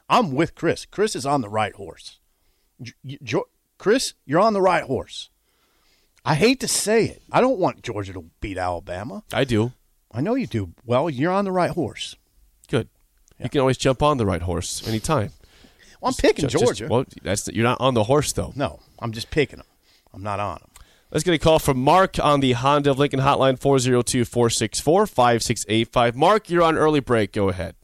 I'm 0.09 0.31
with 0.33 0.55
Chris. 0.55 0.85
Chris 0.85 1.15
is 1.15 1.25
on 1.25 1.41
the 1.41 1.49
right 1.49 1.73
horse. 1.75 2.19
J- 2.81 2.93
y- 3.03 3.17
Jo- 3.23 3.47
Chris, 3.77 4.13
you're 4.25 4.39
on 4.39 4.53
the 4.53 4.61
right 4.61 4.83
horse. 4.83 5.29
I 6.23 6.35
hate 6.35 6.59
to 6.59 6.67
say 6.67 7.05
it. 7.05 7.23
I 7.31 7.41
don't 7.41 7.57
want 7.59 7.81
Georgia 7.81 8.13
to 8.13 8.25
beat 8.41 8.57
Alabama. 8.57 9.23
I 9.33 9.43
do. 9.43 9.71
I 10.11 10.21
know 10.21 10.35
you 10.35 10.45
do. 10.47 10.73
Well, 10.85 11.09
you're 11.09 11.31
on 11.31 11.45
the 11.45 11.51
right 11.51 11.71
horse. 11.71 12.15
Good. 12.69 12.89
You 13.39 13.49
can 13.49 13.61
always 13.61 13.77
jump 13.77 14.03
on 14.03 14.17
the 14.17 14.25
right 14.25 14.41
horse 14.41 14.85
anytime. 14.87 15.31
Well, 15.99 16.09
I'm 16.09 16.13
picking 16.13 16.43
Just- 16.47 16.53
just- 16.53 16.63
Georgia. 16.79 16.87
well, 16.91 17.05
that's 17.23 17.47
you're 17.47 17.63
not 17.63 17.79
on 17.81 17.93
the 17.95 18.03
horse 18.03 18.33
though. 18.33 18.53
no, 18.55 18.79
I'm 18.99 19.11
just 19.13 19.31
picking 19.31 19.57
them. 19.57 19.65
I'm 20.13 20.21
not 20.23 20.39
on 20.39 20.59
them. 20.59 20.69
Let's 21.13 21.25
get 21.25 21.33
a 21.33 21.39
call 21.39 21.59
from 21.59 21.77
Mark 21.83 22.17
on 22.23 22.39
the 22.39 22.53
Honda 22.53 22.91
of 22.91 22.97
Lincoln 22.97 23.19
hotline 23.19 23.59
402 23.59 24.23
464 24.23 25.05
5685. 25.07 26.15
Mark, 26.15 26.49
you're 26.49 26.63
on 26.63 26.77
early 26.77 27.01
break. 27.01 27.33
Go 27.33 27.49
ahead. 27.49 27.75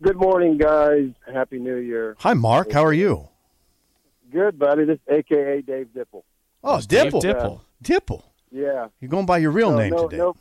Good 0.00 0.16
morning, 0.16 0.56
guys. 0.56 1.10
Happy 1.30 1.58
New 1.58 1.76
Year. 1.76 2.16
Hi, 2.20 2.32
Mark. 2.32 2.72
How 2.72 2.82
are 2.82 2.94
you? 2.94 3.28
Good, 4.32 4.58
buddy. 4.58 4.86
This 4.86 4.94
is 4.94 5.14
AKA 5.14 5.60
Dave 5.60 5.88
Dipple. 5.94 6.22
Oh, 6.64 6.80
Dave 6.80 7.12
Dipple. 7.12 7.20
Dipple. 7.20 7.60
Dipple. 7.84 8.22
Yeah. 8.50 8.88
You're 9.00 9.10
going 9.10 9.26
by 9.26 9.36
your 9.36 9.50
real 9.50 9.72
no, 9.72 9.76
name 9.76 9.90
no, 9.90 10.08
today. 10.08 10.16
No, 10.16 10.34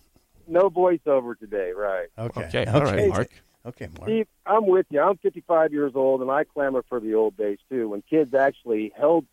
no 0.48 0.70
voiceover 0.70 1.38
today, 1.38 1.74
right? 1.76 2.08
Okay. 2.18 2.46
Okay. 2.46 2.66
All 2.66 2.82
right, 2.82 3.10
Mark. 3.10 3.30
Okay, 3.66 3.90
Mark. 3.98 4.10
Steve, 4.10 4.28
I'm 4.46 4.68
with 4.68 4.86
you. 4.90 5.02
I'm 5.02 5.18
55 5.18 5.74
years 5.74 5.92
old, 5.96 6.22
and 6.22 6.32
I 6.32 6.46
clamor 6.46 6.86
for 6.88 7.02
the 7.02 7.16
old 7.16 7.36
days 7.36 7.58
too, 7.70 7.90
when 7.90 8.04
kids 8.10 8.34
actually 8.34 8.94
held 8.96 9.26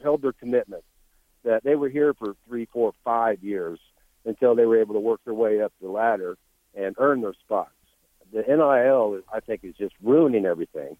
held 0.00 0.22
their 0.22 0.32
commitment 0.32 0.84
that 1.44 1.64
they 1.64 1.76
were 1.76 1.88
here 1.88 2.14
for 2.14 2.34
three, 2.46 2.66
four, 2.66 2.92
five 3.04 3.42
years 3.42 3.78
until 4.24 4.54
they 4.54 4.64
were 4.64 4.80
able 4.80 4.94
to 4.94 5.00
work 5.00 5.20
their 5.24 5.34
way 5.34 5.60
up 5.60 5.72
the 5.80 5.88
ladder 5.88 6.36
and 6.74 6.96
earn 6.98 7.20
their 7.20 7.34
spots. 7.34 7.70
The 8.32 8.42
NIL, 8.42 9.20
I 9.32 9.40
think, 9.40 9.60
is 9.62 9.74
just 9.76 9.94
ruining 10.02 10.46
everything. 10.46 10.96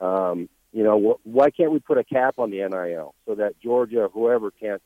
Um, 0.00 0.48
you 0.72 0.84
know, 0.84 0.98
wh- 1.22 1.26
why 1.26 1.50
can't 1.50 1.72
we 1.72 1.78
put 1.80 1.98
a 1.98 2.04
cap 2.04 2.38
on 2.38 2.50
the 2.50 2.58
NIL 2.58 3.14
so 3.26 3.34
that 3.34 3.60
Georgia 3.60 4.02
or 4.02 4.08
whoever 4.08 4.50
can't 4.50 4.80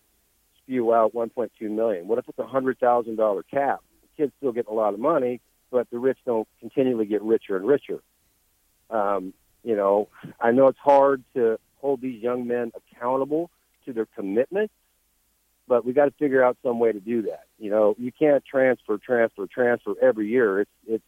spew 0.59 0.93
out 0.93 1.15
1.2 1.15 1.51
million? 1.71 2.09
What 2.09 2.19
if 2.19 2.29
it's 2.29 2.39
a 2.39 2.47
hundred 2.47 2.79
thousand 2.79 3.17
dollar 3.17 3.43
cap? 3.43 3.81
The 4.03 4.25
kids 4.25 4.33
still 4.39 4.53
get 4.53 4.67
a 4.67 4.73
lot 4.73 4.95
of 4.95 5.01
money, 5.01 5.41
but 5.71 5.89
the 5.91 5.99
rich 5.99 6.19
don't 6.25 6.49
continually 6.61 7.07
get 7.07 7.23
richer 7.23 7.57
and 7.57 7.67
richer. 7.67 8.01
Um, 8.91 9.35
you 9.63 9.77
know, 9.77 10.09
I 10.41 10.51
know 10.53 10.69
it's 10.69 10.79
hard 10.79 11.23
to 11.35 11.59
hold 11.81 12.01
these 12.01 12.23
young 12.23 12.47
men 12.47 12.73
accountable 12.75 13.51
to 13.85 13.93
their 13.93 14.07
commitment, 14.07 14.71
but 15.67 15.85
we 15.85 15.93
got 15.93 16.07
to 16.07 16.11
figure 16.13 16.43
out 16.43 16.57
some 16.63 16.79
way 16.79 16.93
to 16.93 17.01
do 17.01 17.23
that. 17.23 17.45
You 17.59 17.71
know, 17.71 17.95
you 17.99 18.13
can't 18.13 18.45
transfer, 18.45 18.99
transfer, 18.99 19.47
transfer 19.47 19.95
every 20.03 20.29
year. 20.29 20.61
It's 20.61 20.71
it's 20.87 21.05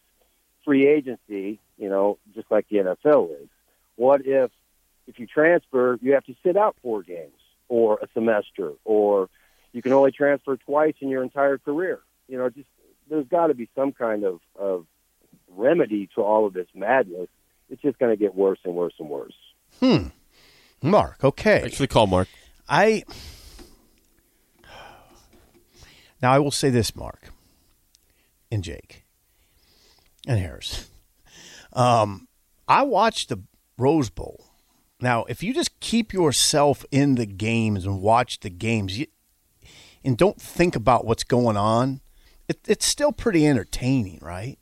free 0.64 0.86
agency. 0.86 1.60
You 1.78 1.88
know, 1.88 2.18
just 2.34 2.50
like 2.50 2.66
the 2.68 2.78
NFL 2.78 3.42
is. 3.42 3.48
What 3.96 4.22
if 4.24 4.50
if 5.06 5.18
you 5.18 5.26
transfer, 5.26 5.98
you 6.00 6.14
have 6.14 6.24
to 6.24 6.34
sit 6.42 6.56
out 6.56 6.76
four 6.82 7.02
games 7.02 7.32
or 7.68 7.98
a 8.02 8.08
semester, 8.14 8.72
or 8.84 9.28
you 9.72 9.82
can 9.82 9.92
only 9.92 10.12
transfer 10.12 10.56
twice 10.56 10.94
in 11.00 11.08
your 11.08 11.22
entire 11.22 11.58
career? 11.58 12.00
You 12.28 12.38
know, 12.38 12.48
just 12.48 12.68
there's 13.08 13.26
got 13.28 13.48
to 13.48 13.54
be 13.54 13.68
some 13.74 13.92
kind 13.92 14.24
of 14.24 14.40
of 14.58 14.86
remedy 15.48 16.08
to 16.14 16.22
all 16.22 16.46
of 16.46 16.54
this 16.54 16.68
madness. 16.74 17.28
It's 17.68 17.82
just 17.82 17.98
going 17.98 18.12
to 18.12 18.16
get 18.16 18.34
worse 18.34 18.60
and 18.64 18.74
worse 18.74 18.94
and 18.98 19.08
worse. 19.08 19.34
Hmm. 19.80 20.08
Mark, 20.82 21.24
okay. 21.24 21.62
Actually, 21.64 21.88
call, 21.88 22.06
Mark. 22.06 22.28
I 22.68 23.04
now 26.26 26.32
I 26.32 26.40
will 26.40 26.50
say 26.50 26.70
this, 26.70 26.96
Mark 26.96 27.30
and 28.50 28.64
Jake 28.64 29.04
and 30.26 30.38
Harris. 30.38 30.88
Um, 31.72 32.26
I 32.66 32.84
watched 32.84 33.28
the 33.28 33.42
Rose 33.76 34.08
Bowl. 34.08 34.46
Now, 34.98 35.24
if 35.24 35.42
you 35.42 35.52
just 35.52 35.78
keep 35.78 36.10
yourself 36.14 36.86
in 36.90 37.16
the 37.16 37.26
games 37.26 37.84
and 37.84 38.00
watch 38.00 38.40
the 38.40 38.48
games, 38.48 38.98
you, 38.98 39.08
and 40.02 40.16
don't 40.16 40.40
think 40.40 40.74
about 40.74 41.04
what's 41.04 41.22
going 41.22 41.58
on, 41.58 42.00
it, 42.48 42.60
it's 42.66 42.86
still 42.86 43.12
pretty 43.12 43.46
entertaining, 43.46 44.20
right? 44.22 44.58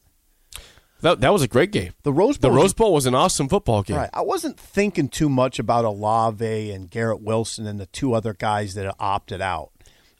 That, 1.02 1.20
that 1.20 1.32
was 1.32 1.42
a 1.42 1.46
great 1.46 1.70
game. 1.70 1.92
The 2.02 2.12
Rose 2.12 2.36
Bowl, 2.36 2.50
The 2.50 2.56
Rose 2.56 2.74
Bowl 2.74 2.92
was 2.92 3.06
an 3.06 3.14
awesome 3.14 3.48
football 3.48 3.84
game. 3.84 3.98
Right. 3.98 4.10
I 4.12 4.22
wasn't 4.22 4.58
thinking 4.58 5.08
too 5.08 5.28
much 5.28 5.60
about 5.60 5.84
Olave 5.84 6.72
and 6.72 6.90
Garrett 6.90 7.22
Wilson 7.22 7.64
and 7.68 7.78
the 7.78 7.86
two 7.86 8.12
other 8.12 8.34
guys 8.34 8.74
that 8.74 8.92
opted 8.98 9.40
out. 9.40 9.70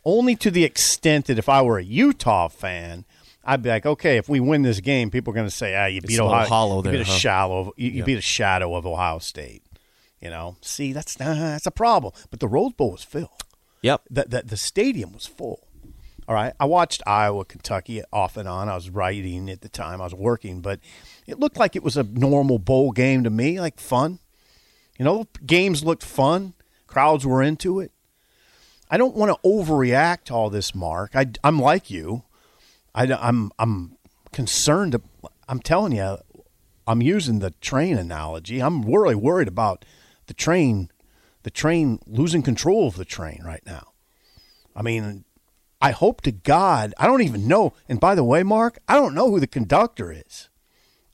Only 0.05 0.37
to 0.37 0.51
the 0.51 0.65
extent 0.65 1.27
that 1.27 1.39
if 1.39 1.49
I 1.49 1.63
were 1.63 1.79
a 1.79 1.85
Utah 1.85 2.49
fan, 2.49 3.05
I'd 3.45 3.63
be 3.63 3.69
like, 3.71 3.87
okay, 3.87 4.17
if 4.17 4.29
we 4.29 4.41
win 4.41 4.63
this 4.63 4.81
game, 4.81 5.11
people 5.11 5.33
are 5.33 5.35
going 5.35 5.47
to 5.47 5.51
say, 5.55 5.75
ah, 5.75 5.87
you 5.87 6.01
beat 6.01 6.19
a 6.19 6.25
little 6.25 6.29
Ohio, 6.29 6.49
hollow 6.49 6.77
you 6.77 6.83
there, 6.83 6.93
beat 6.93 7.01
a 7.03 7.05
huh? 7.05 7.13
shallow, 7.19 7.73
you, 7.77 7.91
you 7.91 7.99
Yeah. 7.99 8.05
beat 8.05 8.19
a 8.19 8.23
shadow 8.23 8.75
of 8.75 8.87
Ohio 8.87 9.19
State. 9.19 9.63
You 10.21 10.31
know, 10.31 10.57
see, 10.63 10.93
that's 10.95 11.21
uh, 11.21 11.35
that's 11.35 11.67
a 11.67 11.71
problem. 11.71 12.13
But 12.31 12.41
the 12.41 12.49
Rose 12.49 12.73
Bowl 12.73 12.93
was 12.93 13.03
filled. 13.05 13.45
Yep. 13.83 14.03
The, 14.11 14.25
the 14.27 14.43
the 14.43 14.57
stadium 14.57 15.13
was 15.13 15.27
full. 15.27 15.61
All 16.27 16.35
right, 16.35 16.55
I 16.59 16.65
watched 16.65 17.03
Iowa, 17.07 17.45
Kentucky 17.45 18.03
off 18.11 18.39
and 18.39 18.49
on. 18.49 18.71
I 18.71 18.75
was 18.75 18.89
writing 18.89 19.51
at 19.51 19.61
the 19.61 19.69
time. 19.69 20.01
I 20.01 20.05
was 20.05 20.15
working, 20.15 20.63
but 20.63 20.81
it 21.27 21.39
looked 21.39 21.59
like 21.59 21.77
it 21.77 21.83
was 21.83 21.99
a 21.99 22.03
normal 22.03 22.59
bowl 22.59 22.93
game 22.93 23.25
to 23.25 23.29
me, 23.31 23.61
like 23.61 23.79
fun. 23.79 24.21
You 24.99 25.05
know, 25.05 25.27
games 25.45 25.85
looked 25.85 26.03
fun. 26.03 26.55
Crowds 26.87 27.27
were 27.27 27.43
into 27.43 27.81
it. 27.81 27.93
I 28.95 28.97
don't 28.97 29.17
want 29.17 29.33
to 29.33 29.49
overreact 29.49 30.27
to 30.27 30.35
all 30.35 30.51
this, 30.51 30.73
Mark. 30.73 31.17
I, 31.17 31.27
I'm 31.43 31.59
like 31.59 31.91
you. 31.91 32.23
I, 32.95 33.13
I'm 33.13 33.51
I'm 33.59 33.97
concerned. 34.33 34.95
I'm 35.49 35.59
telling 35.59 35.91
you, 35.91 36.19
I'm 36.87 37.03
using 37.03 37.41
the 37.41 37.51
train 37.51 37.99
analogy. 37.99 38.61
I'm 38.63 38.83
really 38.83 39.17
worried 39.17 39.49
about 39.49 39.85
the 40.27 40.33
train, 40.33 40.93
the 41.43 41.51
train 41.51 41.99
losing 42.07 42.45
control 42.45 42.87
of 42.87 42.95
the 42.95 43.05
train 43.05 43.43
right 43.45 43.65
now. 43.67 43.89
I 44.77 44.83
mean, 44.83 45.25
I 45.83 45.91
hope 45.91 46.21
to 46.21 46.31
God, 46.31 46.95
I 46.97 47.09
don't 47.09 47.23
even 47.23 47.49
know. 47.49 47.73
And 47.89 47.99
by 47.99 48.15
the 48.15 48.23
way, 48.23 48.45
Mark, 48.45 48.79
I 48.87 48.95
don't 48.95 49.13
know 49.13 49.29
who 49.29 49.41
the 49.41 49.49
conductor 49.49 50.13
is. 50.13 50.51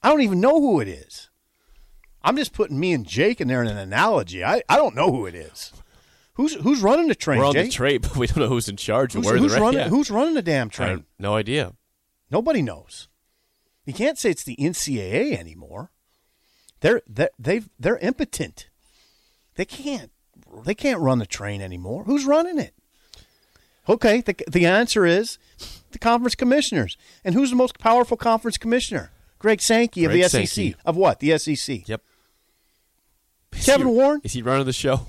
I 0.03 0.11
don't 0.11 0.21
even 0.21 0.38
know 0.38 0.61
who 0.61 0.81
it 0.81 0.88
is. 0.88 1.31
I'm 2.23 2.37
just 2.37 2.53
putting 2.53 2.79
me 2.79 2.93
and 2.93 3.07
Jake 3.07 3.40
in 3.40 3.49
there 3.49 3.62
in 3.62 3.69
an 3.69 3.79
analogy. 3.79 4.45
I, 4.45 4.61
I 4.69 4.77
don't 4.77 4.95
know 4.95 5.11
who 5.11 5.25
it 5.25 5.35
is. 5.35 5.73
Who's 6.40 6.55
who's 6.55 6.81
running 6.81 7.09
the 7.09 7.14
train? 7.14 7.38
We're 7.38 7.44
on 7.44 7.53
Jake? 7.53 7.66
the 7.66 7.72
train, 7.72 8.00
but 8.03 8.16
we 8.16 8.26
don't 8.26 8.38
know 8.38 8.48
who's 8.48 8.70
in 8.70 8.76
charge 8.76 9.12
Who's, 9.12 9.26
where 9.26 9.37
who's 9.37 9.59
running? 9.59 9.81
Yeah. 9.81 9.88
Who's 9.90 10.11
running 10.11 10.33
the 10.33 10.40
damn 10.40 10.70
train? 10.70 11.05
no 11.18 11.35
idea. 11.35 11.74
Nobody 12.31 12.62
knows. 12.62 13.09
You 13.85 13.92
can't 13.92 14.16
say 14.16 14.31
it's 14.31 14.44
the 14.44 14.57
NCAA 14.57 15.38
anymore. 15.38 15.90
They're 16.81 17.03
they're 17.07 17.29
they've 17.38 17.68
they're 17.79 17.98
impotent. 17.98 18.70
They 19.57 19.66
can't 19.66 20.12
they 20.64 20.74
can't 20.74 21.00
run 21.00 21.18
the 21.18 21.26
train 21.26 21.61
anymore. 21.61 22.05
Who's 22.05 22.24
running 22.24 22.59
it? 22.59 22.72
Okay, 23.87 24.22
the 24.22 24.35
the 24.50 24.64
answer 24.64 25.05
is 25.05 25.38
the 25.90 25.98
conference 25.98 26.35
commissioners. 26.35 26.96
And 27.22 27.35
who's 27.35 27.50
the 27.50 27.57
most 27.57 27.79
powerful 27.79 28.16
conference 28.16 28.57
commissioner? 28.57 29.11
Greg 29.38 29.61
Sankey 29.61 30.07
of 30.07 30.12
Greg 30.12 30.22
the 30.22 30.29
SEC. 30.31 30.48
Sankey. 30.48 30.76
Of 30.87 30.96
what? 30.96 31.20
The 31.20 31.37
SEC. 31.37 31.87
Yep. 31.87 32.00
Is 33.57 33.66
Kevin 33.66 33.88
he- 33.88 33.92
Warren? 33.92 34.22
Is 34.24 34.33
he 34.33 34.40
running 34.40 34.64
the 34.64 34.72
show? 34.72 35.07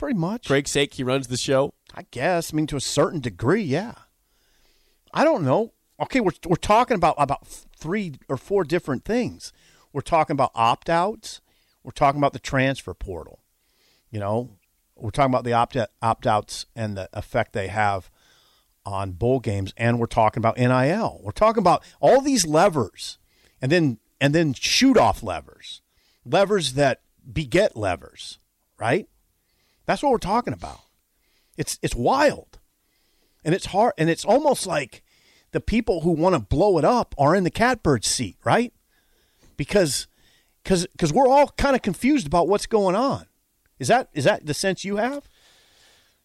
Pretty 0.00 0.18
much. 0.18 0.46
Craig's 0.46 0.70
sake, 0.70 0.94
he 0.94 1.02
runs 1.04 1.26
the 1.26 1.36
show. 1.36 1.74
I 1.94 2.06
guess. 2.10 2.54
I 2.54 2.56
mean, 2.56 2.66
to 2.68 2.76
a 2.76 2.80
certain 2.80 3.20
degree, 3.20 3.60
yeah. 3.60 3.92
I 5.12 5.24
don't 5.24 5.44
know. 5.44 5.74
Okay, 6.00 6.20
we're 6.20 6.32
we're 6.46 6.56
talking 6.56 6.94
about 6.94 7.16
about 7.18 7.46
three 7.46 8.14
or 8.26 8.38
four 8.38 8.64
different 8.64 9.04
things. 9.04 9.52
We're 9.92 10.00
talking 10.00 10.32
about 10.32 10.52
opt 10.54 10.88
outs. 10.88 11.42
We're 11.84 11.90
talking 11.90 12.18
about 12.18 12.32
the 12.32 12.38
transfer 12.38 12.94
portal. 12.94 13.40
You 14.10 14.20
know, 14.20 14.56
we're 14.96 15.10
talking 15.10 15.32
about 15.32 15.44
the 15.44 15.52
opt 15.52 15.76
opt 16.00 16.26
outs 16.26 16.64
and 16.74 16.96
the 16.96 17.10
effect 17.12 17.52
they 17.52 17.68
have 17.68 18.10
on 18.86 19.12
bowl 19.12 19.38
games, 19.38 19.74
and 19.76 19.98
we're 19.98 20.06
talking 20.06 20.40
about 20.40 20.56
NIL. 20.56 21.20
We're 21.22 21.32
talking 21.32 21.60
about 21.60 21.84
all 22.00 22.22
these 22.22 22.46
levers, 22.46 23.18
and 23.60 23.70
then 23.70 23.98
and 24.18 24.34
then 24.34 24.54
shoot 24.54 24.96
off 24.96 25.22
levers, 25.22 25.82
levers 26.24 26.72
that 26.72 27.02
beget 27.30 27.76
levers, 27.76 28.38
right? 28.78 29.06
That's 29.90 30.04
what 30.04 30.12
we're 30.12 30.18
talking 30.18 30.52
about. 30.52 30.82
It's 31.56 31.76
it's 31.82 31.96
wild, 31.96 32.60
and 33.44 33.56
it's 33.56 33.66
hard, 33.66 33.94
and 33.98 34.08
it's 34.08 34.24
almost 34.24 34.64
like 34.64 35.02
the 35.50 35.60
people 35.60 36.02
who 36.02 36.12
want 36.12 36.36
to 36.36 36.38
blow 36.38 36.78
it 36.78 36.84
up 36.84 37.12
are 37.18 37.34
in 37.34 37.42
the 37.42 37.50
catbird 37.50 38.04
seat, 38.04 38.36
right? 38.44 38.72
Because 39.56 40.06
because 40.62 40.86
because 40.92 41.12
we're 41.12 41.26
all 41.26 41.48
kind 41.58 41.74
of 41.74 41.82
confused 41.82 42.28
about 42.28 42.46
what's 42.46 42.66
going 42.66 42.94
on. 42.94 43.26
Is 43.80 43.88
that 43.88 44.10
is 44.14 44.22
that 44.22 44.46
the 44.46 44.54
sense 44.54 44.84
you 44.84 44.98
have? 44.98 45.28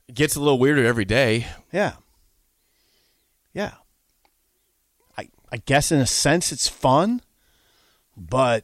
It 0.07 0.13
gets 0.13 0.35
a 0.35 0.39
little 0.39 0.59
weirder 0.59 0.85
every 0.85 1.05
day. 1.05 1.47
Yeah. 1.71 1.93
Yeah. 3.51 3.71
I 5.17 5.29
I 5.51 5.57
guess 5.57 5.91
in 5.91 5.99
a 5.99 6.05
sense 6.05 6.51
it's 6.51 6.67
fun, 6.67 7.19
but 8.15 8.63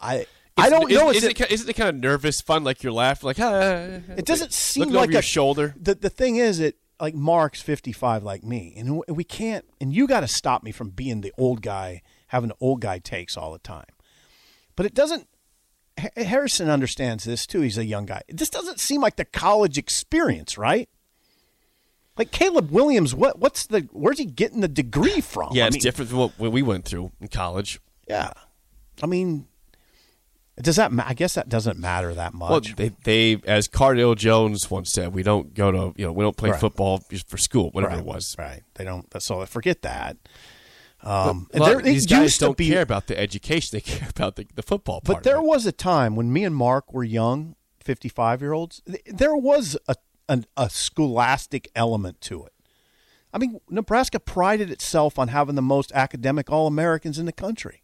I 0.00 0.26
I 0.56 0.70
don't 0.70 0.90
is, 0.90 0.98
know. 0.98 1.10
Is, 1.10 1.18
Is 1.18 1.24
it, 1.24 1.34
ki- 1.34 1.46
isn't 1.50 1.68
it 1.68 1.74
kind 1.74 1.90
of 1.90 1.96
nervous 1.96 2.40
fun? 2.40 2.64
Like 2.64 2.82
you're 2.82 2.92
laughing, 2.92 3.26
like 3.26 3.40
ah, 3.40 4.00
It 4.16 4.24
doesn't 4.24 4.52
seem 4.52 4.90
like 4.90 5.04
over 5.04 5.12
your 5.12 5.18
a- 5.20 5.22
shoulder. 5.22 5.74
The 5.80 5.94
the 5.94 6.10
thing 6.10 6.36
is, 6.36 6.60
it 6.60 6.76
like 7.00 7.14
Mark's 7.14 7.60
fifty 7.60 7.92
five, 7.92 8.22
like 8.22 8.42
me, 8.42 8.74
and 8.76 9.02
we 9.08 9.24
can't. 9.24 9.64
And 9.80 9.92
you 9.92 10.06
got 10.06 10.20
to 10.20 10.28
stop 10.28 10.62
me 10.62 10.72
from 10.72 10.90
being 10.90 11.20
the 11.20 11.32
old 11.36 11.62
guy, 11.62 12.02
having 12.28 12.48
the 12.48 12.56
old 12.60 12.80
guy 12.80 12.98
takes 12.98 13.36
all 13.36 13.52
the 13.52 13.58
time. 13.58 13.86
But 14.76 14.86
it 14.86 14.94
doesn't. 14.94 15.28
Harrison 16.16 16.68
understands 16.68 17.24
this 17.24 17.46
too. 17.46 17.62
He's 17.62 17.78
a 17.78 17.84
young 17.84 18.04
guy. 18.06 18.22
This 18.28 18.50
doesn't 18.50 18.80
seem 18.80 19.00
like 19.00 19.16
the 19.16 19.24
college 19.24 19.78
experience, 19.78 20.58
right? 20.58 20.88
Like 22.18 22.30
Caleb 22.30 22.70
Williams, 22.70 23.14
what 23.14 23.38
what's 23.38 23.66
the 23.66 23.88
where's 23.92 24.18
he 24.18 24.24
getting 24.24 24.60
the 24.60 24.68
degree 24.68 25.20
from? 25.20 25.50
Yeah, 25.52 25.64
I 25.64 25.66
it's 25.68 25.76
mean, 25.76 25.82
different 25.82 26.10
from 26.10 26.18
what 26.18 26.38
we 26.38 26.62
went 26.62 26.86
through 26.86 27.12
in 27.20 27.28
college. 27.28 27.78
Yeah, 28.08 28.32
I 29.02 29.06
mean, 29.06 29.46
Does 30.60 30.76
that? 30.76 30.90
Ma- 30.90 31.04
I 31.06 31.14
guess 31.14 31.34
that 31.34 31.48
doesn't 31.48 31.78
matter 31.78 32.14
that 32.14 32.32
much. 32.32 32.50
Well, 32.50 32.74
they, 32.76 32.92
they, 33.34 33.42
as 33.46 33.68
Cardale 33.68 34.16
Jones 34.16 34.70
once 34.70 34.90
said, 34.90 35.12
we 35.12 35.22
don't 35.22 35.52
go 35.52 35.70
to, 35.70 35.92
you 35.96 36.06
know, 36.06 36.12
we 36.12 36.24
don't 36.24 36.36
play 36.36 36.50
Right. 36.50 36.60
football 36.60 37.02
just 37.10 37.28
for 37.28 37.36
school, 37.36 37.70
whatever 37.72 37.92
right, 37.94 38.00
it 38.00 38.06
was. 38.06 38.34
Right. 38.38 38.62
They 38.74 38.84
don't. 38.84 39.06
So 39.22 39.44
forget 39.46 39.82
that. 39.82 40.16
Um, 41.02 41.48
A 41.52 41.56
and 41.56 41.60
lot 41.60 41.66
there, 41.66 41.82
these 41.82 42.06
guys 42.06 42.38
don't 42.38 42.56
be, 42.56 42.68
care 42.70 42.80
about 42.82 43.06
the 43.06 43.18
education; 43.18 43.76
they 43.76 43.80
care 43.98 44.08
about 44.08 44.36
the, 44.36 44.46
the 44.54 44.62
football 44.62 45.02
part. 45.02 45.18
But 45.18 45.24
there 45.24 45.42
was 45.42 45.66
a 45.66 45.72
time 45.72 46.16
when 46.16 46.32
me 46.32 46.42
and 46.42 46.56
Mark 46.56 46.92
were 46.92 47.04
young, 47.04 47.54
fifty-five-year-olds. 47.80 48.82
There 49.06 49.36
was 49.36 49.76
a, 49.88 49.96
a 50.28 50.42
a 50.56 50.70
scholastic 50.70 51.70
element 51.76 52.20
to 52.22 52.44
it. 52.46 52.52
I 53.32 53.38
mean, 53.38 53.60
Nebraska 53.68 54.18
prided 54.18 54.70
itself 54.70 55.18
on 55.18 55.28
having 55.28 55.54
the 55.54 55.62
most 55.62 55.92
academic 55.92 56.50
All-Americans 56.50 57.18
in 57.18 57.26
the 57.26 57.32
country. 57.32 57.82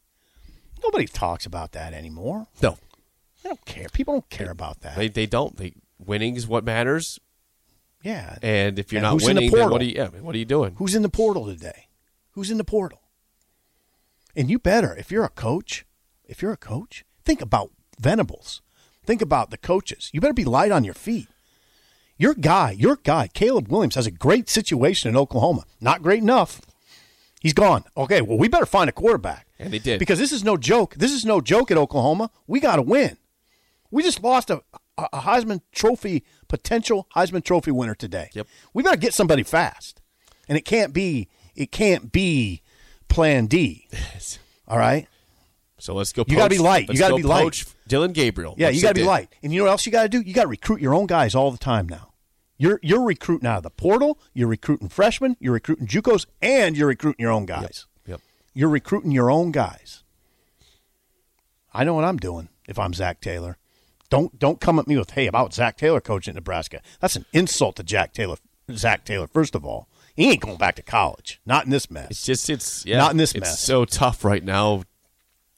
Nobody 0.82 1.06
talks 1.06 1.46
about 1.46 1.72
that 1.72 1.92
anymore. 1.94 2.46
no, 2.62 2.76
They 3.42 3.48
don't 3.50 3.64
care. 3.64 3.88
People 3.92 4.14
don't 4.14 4.30
care 4.30 4.50
about 4.50 4.80
that. 4.80 4.96
they 4.96 5.08
they 5.08 5.26
don't. 5.26 5.56
They 5.56 5.74
winning 5.98 6.36
is 6.36 6.46
what 6.48 6.64
matters, 6.64 7.18
yeah. 8.02 8.36
and 8.42 8.78
if 8.78 8.92
you're 8.92 8.98
And 8.98 9.04
not 9.04 9.12
who's 9.12 9.28
in 9.28 9.36
the 9.36 9.40
winning, 9.42 9.50
then 9.50 9.60
portal? 9.60 9.72
what 9.72 9.80
are 9.82 9.84
you? 9.84 9.94
Yeah, 9.94 10.08
what 10.20 10.34
are 10.34 10.38
you 10.38 10.44
doing? 10.44 10.74
Who's 10.78 10.94
in 10.94 11.02
the 11.02 11.08
portal 11.08 11.46
today? 11.46 11.86
Who's 12.32 12.50
in 12.50 12.58
the 12.58 12.64
portal? 12.64 13.00
And 14.34 14.50
you 14.50 14.58
better, 14.58 14.96
if 14.96 15.10
you're 15.10 15.24
a 15.24 15.28
coach, 15.28 15.84
if 16.24 16.40
you're 16.42 16.52
a 16.52 16.56
coach, 16.56 17.04
think 17.24 17.40
about 17.42 17.70
Venables. 18.00 18.62
Think 19.04 19.20
about 19.20 19.50
the 19.50 19.58
coaches. 19.58 20.10
You 20.12 20.20
better 20.20 20.32
be 20.32 20.44
light 20.44 20.72
on 20.72 20.84
your 20.84 20.94
feet. 20.94 21.28
Your 22.16 22.34
guy, 22.34 22.70
your 22.70 22.96
guy, 22.96 23.28
Caleb 23.28 23.68
Williams, 23.68 23.96
has 23.96 24.06
a 24.06 24.10
great 24.12 24.48
situation 24.48 25.08
in 25.10 25.16
Oklahoma. 25.16 25.64
Not 25.80 26.02
great 26.02 26.22
enough. 26.22 26.60
He's 27.42 27.52
gone. 27.52 27.84
Okay, 27.96 28.22
well, 28.22 28.38
we 28.38 28.46
better 28.46 28.66
find 28.66 28.88
a 28.88 28.92
quarterback. 28.92 29.48
And 29.58 29.72
they 29.72 29.80
did. 29.80 29.98
Because 29.98 30.20
this 30.20 30.30
is 30.30 30.44
no 30.44 30.56
joke. 30.56 30.94
This 30.94 31.10
is 31.10 31.24
no 31.24 31.40
joke 31.40 31.72
at 31.72 31.76
Oklahoma. 31.76 32.30
We 32.46 32.60
got 32.60 32.76
to 32.76 32.82
win. 32.82 33.16
We 33.90 34.04
just 34.04 34.22
lost 34.22 34.48
a, 34.48 34.62
a 34.96 35.20
Heisman 35.20 35.60
Trophy, 35.72 36.24
potential 36.46 37.08
Heisman 37.16 37.42
Trophy 37.42 37.72
winner 37.72 37.96
today. 37.96 38.30
Yep. 38.32 38.46
We 38.72 38.84
better 38.84 38.96
get 38.96 39.12
somebody 39.12 39.42
fast. 39.42 40.00
And 40.48 40.56
it 40.56 40.64
can't 40.64 40.92
be, 40.92 41.28
it 41.56 41.72
can't 41.72 42.12
be 42.12 42.62
plan 43.08 43.46
D. 43.46 43.88
All 44.68 44.78
right? 44.78 45.08
So 45.78 45.94
let's 45.94 46.12
go. 46.12 46.24
You 46.28 46.36
gotta 46.36 46.48
be 46.48 46.58
light. 46.58 46.82
You 46.82 46.88
let's 46.88 47.00
gotta 47.00 47.14
go 47.14 47.16
be 47.16 47.22
light. 47.24 47.42
poach 47.42 47.66
Dillon 47.88 48.12
Gabriel. 48.12 48.54
Yeah, 48.56 48.68
Let's 48.68 48.76
you 48.76 48.82
got 48.82 48.90
to 48.90 48.94
be 48.94 49.04
light. 49.04 49.34
And 49.42 49.52
you 49.52 49.58
know 49.58 49.64
what 49.64 49.72
else 49.72 49.84
you 49.84 49.90
got 49.90 50.04
to 50.04 50.08
do? 50.08 50.20
You 50.20 50.32
got 50.32 50.42
to 50.42 50.48
recruit 50.48 50.80
your 50.80 50.94
own 50.94 51.06
guys 51.06 51.34
all 51.34 51.50
the 51.50 51.58
time 51.58 51.88
now. 51.88 52.11
You're 52.62 52.78
you're 52.80 53.02
recruiting 53.02 53.48
out 53.48 53.56
of 53.56 53.62
the 53.64 53.70
portal. 53.70 54.20
You're 54.34 54.46
recruiting 54.46 54.88
freshmen. 54.88 55.36
You're 55.40 55.54
recruiting 55.54 55.88
JUCOs, 55.88 56.26
and 56.40 56.76
you're 56.76 56.86
recruiting 56.86 57.20
your 57.20 57.32
own 57.32 57.44
guys. 57.44 57.86
Yep. 58.06 58.20
You're 58.54 58.68
recruiting 58.68 59.10
your 59.10 59.32
own 59.32 59.50
guys. 59.50 60.04
I 61.74 61.82
know 61.82 61.94
what 61.94 62.04
I'm 62.04 62.18
doing 62.18 62.50
if 62.68 62.78
I'm 62.78 62.94
Zac 62.94 63.20
Taylor. 63.20 63.58
Don't 64.10 64.38
don't 64.38 64.60
come 64.60 64.78
at 64.78 64.86
me 64.86 64.96
with 64.96 65.10
hey 65.10 65.26
about 65.26 65.52
Zac 65.52 65.76
Taylor 65.76 66.00
coaching 66.00 66.32
at 66.32 66.36
Nebraska. 66.36 66.82
That's 67.00 67.16
an 67.16 67.26
insult 67.32 67.74
to 67.76 67.82
Jack 67.82 68.12
Taylor. 68.12 68.36
Zac 68.70 69.04
Taylor, 69.04 69.26
first 69.26 69.56
of 69.56 69.64
all, 69.64 69.88
he 70.14 70.30
ain't 70.30 70.40
going 70.42 70.56
back 70.56 70.76
to 70.76 70.82
college. 70.82 71.40
Not 71.44 71.64
in 71.64 71.72
this 71.72 71.90
mess. 71.90 72.12
It's 72.12 72.24
just 72.24 72.48
it's 72.48 72.86
yeah, 72.86 72.98
Not 72.98 73.10
in 73.10 73.16
this 73.16 73.34
mess. 73.34 73.40
it's 73.42 73.50
mess. 73.54 73.60
so 73.60 73.84
tough 73.84 74.24
right 74.24 74.44
now. 74.44 74.84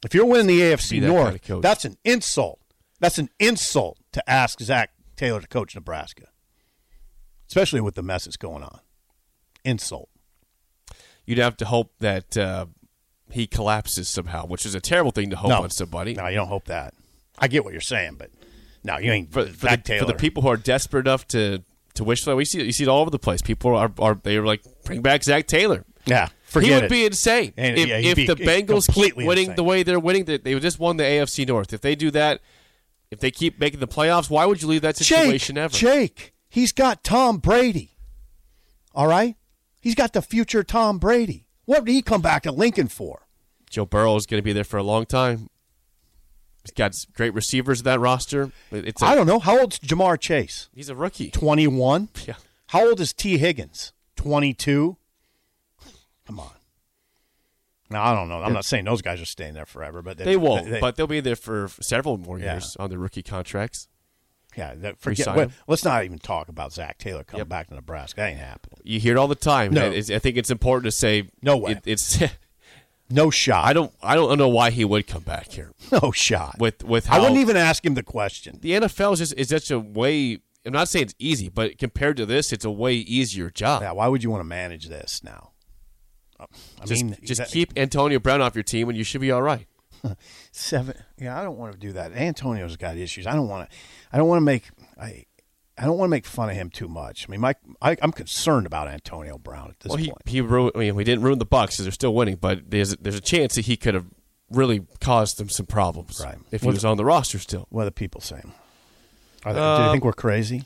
If 0.03 0.15
you're 0.15 0.25
winning 0.25 0.47
the 0.47 0.61
AFC 0.61 1.03
that 1.03 1.09
North, 1.09 1.43
kind 1.43 1.57
of 1.59 1.63
that's 1.63 1.85
an 1.85 1.99
insult. 2.03 2.61
That's 2.99 3.19
an 3.19 3.29
insult 3.39 3.99
to 4.13 4.31
ask 4.31 4.59
Zac 4.61 4.93
Taylor 5.17 5.43
to 5.43 5.49
coach 5.49 5.75
Nebraska, 5.75 6.29
especially 7.55 7.81
with 7.81 7.95
the 7.95 8.03
mess 8.03 8.25
that's 8.25 8.37
going 8.37 8.65
on. 8.65 8.81
Insult. 9.65 10.09
You'd 11.25 11.39
have 11.39 11.57
to 11.59 11.65
hope 11.65 11.93
that 12.01 12.37
uh, 12.37 12.67
he 13.31 13.47
collapses 13.47 14.09
somehow, 14.09 14.47
which 14.47 14.67
is 14.67 14.75
a 14.75 14.81
terrible 14.81 15.13
thing 15.13 15.31
to 15.31 15.37
hope 15.37 15.51
no, 15.51 15.63
on 15.63 15.71
somebody. 15.71 16.15
No, 16.15 16.27
you 16.27 16.35
don't 16.35 16.49
hope 16.49 16.65
that. 16.65 16.95
I 17.39 17.47
get 17.47 17.65
what 17.65 17.73
you're 17.73 17.81
saying, 17.81 18.17
but 18.19 18.31
no, 18.83 18.99
you 18.99 19.13
ain't 19.13 19.33
for, 19.33 19.47
for, 19.47 19.69
Zac 19.69 19.85
the, 19.85 19.89
Taylor. 19.89 20.01
for 20.01 20.13
the 20.13 20.19
people 20.19 20.43
who 20.43 20.49
are 20.49 20.57
desperate 20.57 21.07
enough 21.07 21.29
to 21.29 21.63
to 21.95 22.03
wish 22.03 22.25
for 22.25 22.31
that, 22.31 22.37
we 22.37 22.45
see 22.45 22.61
you 22.61 22.73
see 22.73 22.85
it 22.85 22.89
all 22.89 23.01
over 23.01 23.11
the 23.11 23.21
place. 23.21 23.41
People 23.41 23.77
are 23.77 23.93
are 24.01 24.19
they 24.21 24.37
are 24.37 24.45
like 24.45 24.63
bring 24.85 25.01
back 25.01 25.23
Zac 25.23 25.47
Taylor. 25.47 25.85
Yeah, 26.07 26.29
forget 26.43 26.69
he 26.69 26.75
would 26.75 26.85
it. 26.85 26.91
be 26.91 27.07
insane 27.07 27.55
And, 27.57 27.79
if, 27.79 27.87
yeah, 27.87 27.97
if 27.99 28.17
be 28.17 28.27
the 28.27 28.35
Bengals 28.35 28.93
keep 28.93 29.17
winning 29.17 29.45
insane. 29.45 29.57
the 29.57 29.65
way 29.65 29.85
they're 29.85 30.01
winning. 30.01 30.27
They, 30.27 30.37
they 30.39 30.59
just 30.59 30.79
won 30.79 30.99
the 30.99 31.05
AFC 31.05 31.47
North. 31.49 31.73
If 31.73 31.81
they 31.81 31.95
do 31.95 32.11
that, 32.11 32.41
if 33.11 33.21
they 33.21 33.31
keep 33.31 33.59
making 33.59 33.81
the 33.81 33.89
playoffs, 33.89 34.29
why 34.29 34.45
would 34.45 34.61
you 34.61 34.69
leave 34.69 34.83
that 34.83 34.97
situation 34.97 35.55
Jake, 35.55 35.65
ever? 35.65 35.75
Jake, 35.75 36.34
he's 36.55 36.73
got 36.73 37.03
Tom 37.03 37.39
Brady. 37.39 37.91
All 38.95 39.09
right, 39.09 39.37
he's 39.81 39.95
got 39.97 40.13
the 40.13 40.23
future 40.23 40.63
Tom 40.63 40.99
Brady. 40.99 41.47
What 41.65 41.85
did 41.85 41.93
he 41.93 42.01
come 42.03 42.23
back 42.23 42.45
to 42.45 42.53
Lincoln 42.53 42.87
for? 42.89 43.27
Joe 43.69 43.85
Burrow 43.87 44.15
is 44.17 44.25
going 44.27 44.39
to 44.39 44.45
be 44.45 44.53
there 44.53 44.63
for 44.65 44.77
a 44.77 44.83
long 44.85 45.05
time. 45.05 45.49
He's 46.63 46.71
got 46.71 46.95
great 47.15 47.35
receivers 47.35 47.81
in 47.81 47.85
that 47.85 47.99
roster. 48.01 48.53
It- 48.71 48.87
It's 48.89 49.03
a, 49.03 49.07
I 49.07 49.15
don't 49.15 49.27
know. 49.27 49.39
How 49.41 49.59
old's 49.59 49.79
Ja'Marr 49.81 50.19
Chase? 50.21 50.69
he's 50.75 50.89
a 50.89 50.95
rookie. 50.95 51.31
21. 51.31 52.09
Yeah. 52.27 52.35
How 52.69 52.87
old 52.89 53.01
is 53.01 53.13
Tee 53.13 53.37
Higgins? 53.39 53.93
22. 54.17 54.97
Come 56.27 56.39
on. 56.41 56.51
Now, 57.91 58.03
I 58.05 58.15
don't 58.15 58.29
know. 58.29 58.43
I'm 58.43 58.53
not 58.55 58.65
saying 58.65 58.85
those 58.87 59.03
guys 59.03 59.21
are 59.21 59.25
staying 59.27 59.55
there 59.55 59.67
forever, 59.67 60.01
but 60.03 60.17
They 60.19 60.37
won't, 60.37 60.71
they- 60.71 60.81
but 60.81 60.97
they'll 60.97 61.07
be 61.07 61.21
there 61.21 61.37
for 61.37 61.69
several 61.81 62.17
more 62.17 62.39
Yeah. 62.39 62.53
years 62.55 62.77
on 62.79 62.89
their 62.91 62.99
rookie 62.99 63.23
contracts. 63.23 63.89
Yeah, 64.57 64.75
that, 64.77 64.99
forget. 64.99 65.35
Well, 65.35 65.51
let's 65.67 65.85
not 65.85 66.05
even 66.05 66.19
talk 66.19 66.49
about 66.49 66.73
Zac 66.73 66.99
Taylor 66.99 67.25
coming 67.25 67.41
Yep. 67.41 67.49
back 67.49 67.69
to 67.69 67.75
Nebraska. 67.75 68.21
That 68.21 68.31
ain't 68.31 68.39
happening. 68.39 68.79
You 68.85 69.01
hear 69.01 69.15
it 69.17 69.19
all 69.19 69.29
the 69.29 69.35
time. 69.35 69.73
No. 69.73 69.87
it's- 69.87 70.11
I 70.11 70.19
think 70.19 70.37
it's 70.37 70.51
important 70.51 70.85
to 70.85 70.93
say 70.93 71.29
No 71.43 71.57
way. 71.57 71.73
It, 71.73 71.83
it's 71.87 72.23
No 73.11 73.31
shot. 73.31 73.65
I 73.67 73.73
don't 73.73 73.93
I 74.03 74.15
don't 74.15 74.39
know 74.39 74.49
why 74.49 74.71
he 74.71 74.85
would 74.85 75.07
come 75.07 75.23
back 75.23 75.49
here 75.53 75.73
No 75.93 76.11
shot. 76.13 76.57
with 76.59 76.83
with 76.85 77.11
I 77.11 77.19
wouldn't 77.19 77.39
even 77.39 77.57
ask 77.57 77.85
him 77.85 77.95
the 77.95 78.03
question. 78.03 78.59
the 78.63 78.71
NFL 78.73 79.13
is 79.15 79.19
just 79.19 79.35
is 79.35 79.49
such 79.49 79.71
a 79.71 79.79
way. 79.79 80.39
I'm 80.67 80.73
not 80.73 80.89
saying 80.89 81.05
it's 81.07 81.15
easy, 81.19 81.51
but 81.51 81.77
compared 81.77 82.17
to 82.17 82.25
this, 82.25 82.51
it's 82.51 82.65
a 82.65 82.71
way 82.71 82.95
easier 82.95 83.51
job. 83.51 83.83
Yeah, 83.83 83.93
why 83.93 84.09
would 84.09 84.23
you 84.23 84.31
want 84.31 84.41
to 84.41 84.45
manage 84.49 84.89
this 84.89 85.23
now? 85.23 85.51
Uh, 86.41 86.47
I 86.81 86.87
just 86.87 87.05
mean, 87.05 87.17
just 87.23 87.39
that- 87.39 87.49
keep 87.51 87.73
Antonio 87.77 88.19
Brown 88.19 88.41
off 88.41 88.55
your 88.55 88.63
team, 88.65 88.89
and 88.89 88.97
you 88.97 89.05
should 89.05 89.21
be 89.21 89.31
all 89.31 89.43
right. 89.43 89.67
Seven. 90.53 90.97
Yeah, 91.19 91.39
I 91.39 91.43
don't 91.43 91.57
want 91.59 91.73
to 91.73 91.79
do 91.79 91.93
that. 91.95 92.13
Antonio's 92.13 92.77
got 92.77 92.97
issues. 92.97 93.27
I 93.27 93.35
don't 93.35 93.49
want 93.49 93.69
to. 93.71 93.77
I 94.13 94.19
don't 94.19 94.29
want 94.29 94.39
to 94.39 94.45
make. 94.45 94.65
I. 95.01 95.25
I 95.77 95.87
don't 95.87 95.99
want 95.99 96.09
to 96.09 96.11
make 96.13 96.25
fun 96.25 96.49
of 96.49 96.55
him 96.55 96.71
too 96.71 96.87
much. 96.87 97.27
I 97.29 97.33
mean, 97.33 97.41
my, 97.41 97.57
I, 97.83 97.97
I'm 98.01 98.13
concerned 98.13 98.65
about 98.65 98.87
Antonio 98.87 99.39
Brown 99.39 99.71
at 99.71 99.81
this 99.81 99.91
Well, 99.91 99.97
he 99.99 100.07
point. 100.07 100.19
he 100.27 100.41
ruined. 100.41 100.71
I 100.77 100.79
mean, 100.79 100.95
we 100.95 101.03
didn't 101.03 101.25
ruin 101.25 101.41
the 101.41 101.47
Bucs 101.47 101.71
because 101.73 101.79
they're 101.87 101.91
still 101.91 102.15
winning, 102.15 102.37
but 102.37 102.71
there's 102.71 102.95
there's 102.99 103.17
a 103.17 103.21
chance 103.21 103.57
that 103.57 103.63
he 103.65 103.77
could 103.77 103.95
have 103.95 104.07
really 104.51 104.87
caused 105.01 105.37
them 105.39 105.49
some 105.49 105.67
problems 105.67 106.21
Right. 106.23 106.37
if 106.53 106.61
he 106.61 106.67
Well, 106.69 106.75
was 106.75 106.85
on 106.85 106.97
the 106.97 107.05
roster 107.05 107.41
still. 107.41 107.67
What 107.71 107.83
are 107.83 107.87
the 107.87 107.91
people 107.91 108.21
saying? 108.21 108.53
Are 109.45 109.53
they, 109.53 109.59
do 109.59 109.65
Uh, 109.65 109.87
they 109.89 109.93
think 109.95 110.05
we're 110.05 110.13
crazy? 110.13 110.63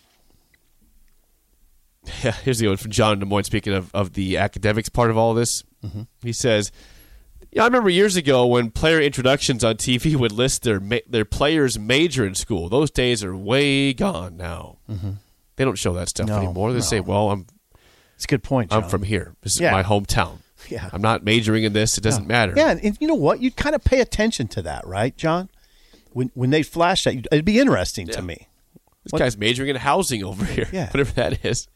Yeah, 2.22 2.32
here's 2.44 2.58
the 2.58 2.68
one 2.68 2.76
from 2.76 2.90
John 2.90 3.18
Des 3.18 3.24
Moines. 3.26 3.44
Speaking 3.44 3.72
of, 3.72 3.90
of 3.94 4.12
the 4.12 4.36
academics 4.36 4.88
part 4.90 5.10
of 5.10 5.16
all 5.16 5.32
this, 5.34 5.62
Mm-hmm. 5.84 6.02
he 6.22 6.32
says, 6.32 6.72
"Yeah, 7.52 7.62
I 7.62 7.66
remember 7.66 7.88
years 7.90 8.16
ago 8.16 8.46
when 8.46 8.70
player 8.70 9.00
introductions 9.00 9.62
on 9.64 9.76
TV 9.76 10.14
would 10.20 10.32
list 10.32 10.62
their 10.62 10.80
ma- 10.80 10.98
their 11.08 11.24
players' 11.24 11.78
major 11.78 12.26
in 12.26 12.34
school. 12.34 12.68
Those 12.68 12.90
days 12.90 13.22
are 13.24 13.36
way 13.36 13.92
gone 13.92 14.36
now. 14.36 14.78
They 15.56 15.64
don't 15.64 15.76
show 15.78 15.92
that 15.94 16.08
stuff 16.08 16.26
Mm-hmm. 16.28 16.36
No, 16.36 16.42
anymore. 16.44 16.72
They 16.72 16.78
no. 16.78 16.82
say, 16.84 17.00
"Well, 17.00 17.30
I'm 17.30 17.46
It's 18.16 18.24
a 18.24 18.28
good 18.28 18.42
point. 18.42 18.70
John. 18.70 18.84
I'm 18.84 18.88
from 18.90 19.02
here. 19.02 19.34
This 19.42 19.54
is 19.56 19.60
my 19.62 19.82
hometown. 19.82 20.38
Yeah. 20.68 20.90
I'm 20.92 21.00
not 21.00 21.22
majoring 21.24 21.62
in 21.64 21.72
this. 21.72 21.96
It 21.96 22.00
doesn't 22.02 22.26
matter." 22.26 22.52
Yeah, 22.56 22.70
and, 22.72 22.80
and 22.84 22.98
you 23.00 23.06
know 23.06 23.14
what? 23.14 23.40
You'd 23.40 23.56
kind 23.56 23.74
of 23.76 23.84
pay 23.84 24.00
attention 24.00 24.48
to 24.48 24.62
that, 24.62 24.84
right, 24.86 25.16
John? 25.16 25.48
When 26.12 26.30
when 26.34 26.50
they 26.50 26.62
flash 26.64 27.04
that, 27.04 27.26
it'd 27.30 27.44
be 27.44 27.60
interesting 27.60 28.08
Yeah. 28.08 28.14
to 28.14 28.22
me. 28.22 28.47
This 29.04 29.12
what- 29.12 29.18
guy's 29.20 29.36
majoring 29.36 29.70
in 29.70 29.76
housing 29.76 30.24
over 30.24 30.44
here. 30.44 30.68
Yeah. 30.72 30.90
whatever 30.90 31.12
that 31.12 31.44
is. 31.44 31.66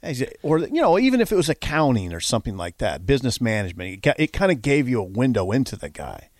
Or 0.42 0.58
you 0.58 0.80
know, 0.80 0.98
even 0.98 1.20
if 1.20 1.32
it 1.32 1.36
was 1.36 1.48
accounting 1.48 2.12
or 2.12 2.20
something 2.20 2.56
like 2.56 2.78
that, 2.78 3.06
business 3.06 3.40
management, 3.40 4.06
it, 4.06 4.14
it 4.18 4.32
kind 4.32 4.52
of 4.52 4.62
gave 4.62 4.88
you 4.88 5.00
a 5.00 5.04
window 5.04 5.50
into 5.52 5.76
the 5.76 5.88
guy. 5.88 6.30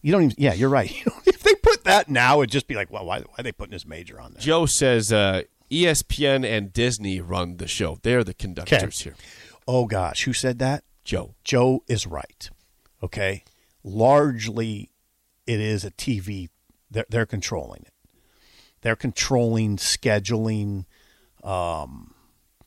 You 0.00 0.12
don't 0.12 0.22
even. 0.24 0.34
Yeah, 0.38 0.54
you're 0.54 0.68
right. 0.68 0.90
if 1.26 1.40
they 1.40 1.54
put 1.56 1.84
that 1.84 2.08
now, 2.08 2.40
it'd 2.40 2.50
just 2.50 2.68
be 2.68 2.74
like, 2.76 2.90
well, 2.90 3.04
why, 3.04 3.18
why 3.20 3.34
are 3.38 3.42
they 3.42 3.52
putting 3.52 3.72
this 3.72 3.86
major 3.86 4.20
on 4.20 4.32
there? 4.34 4.40
Joe 4.40 4.66
says 4.66 5.12
uh, 5.12 5.42
ESPN 5.70 6.44
and 6.46 6.72
Disney 6.72 7.20
run 7.20 7.56
the 7.56 7.66
show. 7.66 7.98
They're 8.02 8.22
the 8.22 8.34
conductors 8.34 9.00
here. 9.00 9.14
Oh 9.66 9.86
gosh, 9.86 10.24
who 10.24 10.32
said 10.32 10.60
that? 10.60 10.84
Joe. 11.04 11.34
Joe 11.42 11.82
is 11.88 12.06
right. 12.06 12.48
Okay, 13.02 13.42
largely, 13.82 14.90
it 15.46 15.60
is 15.60 15.84
a 15.84 15.90
TV. 15.90 16.48
They're, 16.90 17.06
they're 17.08 17.26
controlling 17.26 17.82
it. 17.82 17.92
They're 18.82 18.96
controlling 18.96 19.76
scheduling. 19.76 20.84
Um, 21.42 22.14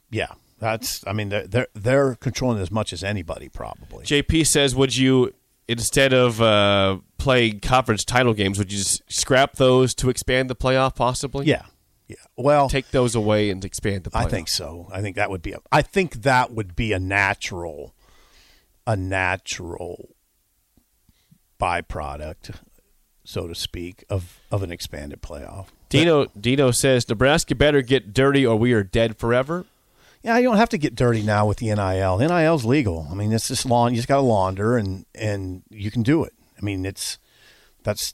yeah, 0.10 0.34
that's. 0.60 1.06
I 1.08 1.13
mean, 1.13 1.30
they're 1.30 1.47
they're 1.47 1.67
they're 1.74 2.15
controlling 2.15 2.62
as 2.62 2.71
much 2.71 2.93
as 2.93 3.04
anybody 3.04 3.50
probably. 3.50 4.06
JP 4.06 4.47
says, 4.47 4.76
would 4.76 4.95
you 4.95 5.34
instead 5.67 6.13
of 6.13 6.41
uh, 6.41 6.97
playing 7.17 7.62
conference 7.62 8.04
title 8.04 8.34
games, 8.34 8.58
would 8.58 8.71
you 8.71 8.78
just 8.78 9.02
scrap 9.12 9.56
those 9.56 9.93
to 9.95 10.10
expand 10.10 10.50
the 10.50 10.56
playoff 10.56 10.95
possibly? 10.95 11.45
Yeah, 11.45 11.65
yeah. 12.08 12.17
Well, 12.36 12.67
Take 12.67 12.91
those 12.91 13.15
away 13.15 13.50
and 13.50 13.63
expand 13.63 14.04
the 14.04 14.10
playoff. 14.12 14.26
I 14.26 14.30
think 14.30 14.47
so. 14.50 14.89
I 14.91 15.02
think 15.02 15.15
that 15.15 15.30
would 15.30 15.41
be 15.41 15.54
a. 15.54 15.60
I 15.71 15.82
think 15.82 16.24
that 16.24 16.52
would 16.52 16.76
be 16.76 16.91
a 16.91 17.00
natural, 17.00 17.95
a 18.86 18.97
natural 18.97 20.10
byproduct. 21.60 22.56
so 23.24 23.47
to 23.47 23.56
speak, 23.56 24.04
of 24.10 24.39
of 24.52 24.63
an 24.63 24.71
expanded 24.71 25.21
playoff. 25.21 25.67
Dino 25.91 26.25
Dino 26.39 26.71
says 26.71 27.08
Nebraska 27.08 27.54
better 27.54 27.82
get 27.82 28.13
dirty 28.13 28.45
or 28.45 28.56
we 28.56 28.73
are 28.73 28.84
dead 28.84 29.17
forever. 29.17 29.65
Yeah, 30.23 30.38
you 30.38 30.43
don't 30.43 30.58
have 30.58 30.69
to 30.69 30.77
get 30.77 30.95
dirty 30.95 31.21
now 31.23 31.47
with 31.47 31.58
the 31.58 31.73
NIL. 31.73 32.19
NIL's 32.19 32.63
legal. 32.63 33.08
I 33.10 33.15
mean, 33.15 33.34
it's 33.34 33.47
just 33.47 33.65
lawn. 33.65 33.91
You 33.91 33.97
just 33.97 34.08
got 34.08 34.17
to 34.17 34.21
launder, 34.21 34.77
and 34.77 35.06
and 35.15 35.63
you 35.69 35.91
can 35.91 36.04
do 36.04 36.23
it. 36.23 36.34
I 36.58 36.62
mean, 36.63 36.86
it's 36.86 37.17
that's 37.84 38.13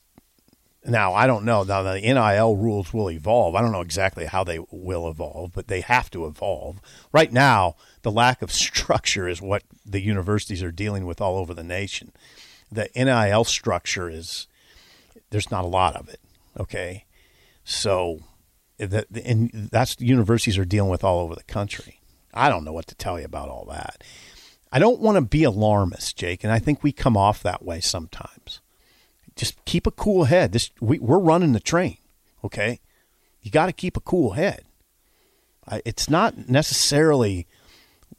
now 0.85 1.13
I 1.13 1.27
don't 1.27 1.43
know. 1.45 1.63
Now 1.63 1.83
the 1.83 1.99
NIL 1.99 2.55
rules 2.55 2.93
will 2.93 3.11
evolve. 3.11 3.55
I 3.55 3.61
don't 3.61 3.73
know 3.73 3.81
exactly 3.81 4.25
how 4.25 4.43
they 4.43 4.59
will 4.71 5.09
evolve, 5.09 5.51
but 5.53 5.67
they 5.67 5.81
have 5.81 6.09
to 6.11 6.25
evolve. 6.25 6.79
Right 7.11 7.31
now, 7.31 7.75
the 8.01 8.11
lack 8.11 8.41
of 8.41 8.51
structure 8.53 9.27
is 9.27 9.41
what 9.41 9.63
the 9.85 10.01
universities 10.01 10.63
are 10.63 10.71
dealing 10.71 11.05
with 11.05 11.19
all 11.21 11.37
over 11.37 11.53
the 11.53 11.63
nation. 11.63 12.11
The 12.71 12.89
NIL 12.95 13.43
structure 13.43 14.09
is 14.09 14.47
there's 15.29 15.51
not 15.51 15.65
a 15.65 15.67
lot 15.67 15.95
of 15.95 16.07
it. 16.07 16.19
Okay, 16.57 17.05
so 17.69 18.19
that 18.79 19.07
and 19.25 19.51
that's 19.71 19.99
universities 19.99 20.57
are 20.57 20.63
dealing 20.63 20.89
with 20.89 21.03
all 21.03 21.19
over 21.19 21.35
the 21.35 21.43
country. 21.43 21.99
I 22.33 22.47
don't 22.47 22.63
know 22.63 22.71
what 22.71 22.87
to 22.87 22.95
tell 22.95 23.19
you 23.19 23.25
about 23.25 23.49
all 23.49 23.65
that. 23.69 24.05
I 24.71 24.79
don't 24.79 25.01
want 25.01 25.17
to 25.17 25.21
be 25.21 25.43
alarmist, 25.43 26.15
Jake, 26.17 26.45
and 26.45 26.53
I 26.53 26.59
think 26.59 26.81
we 26.81 26.93
come 26.93 27.17
off 27.17 27.43
that 27.43 27.63
way 27.65 27.81
sometimes. 27.81 28.61
Just 29.35 29.63
keep 29.65 29.85
a 29.85 29.91
cool 29.91 30.25
head. 30.25 30.53
This 30.53 30.71
we, 30.79 30.97
we're 30.99 31.19
running 31.19 31.51
the 31.51 31.59
train, 31.59 31.97
okay? 32.41 32.79
You 33.41 33.51
got 33.51 33.65
to 33.65 33.73
keep 33.73 33.97
a 33.97 34.01
cool 34.01 34.31
head. 34.31 34.63
I, 35.67 35.81
it's 35.83 36.09
not 36.09 36.49
necessarily 36.49 37.47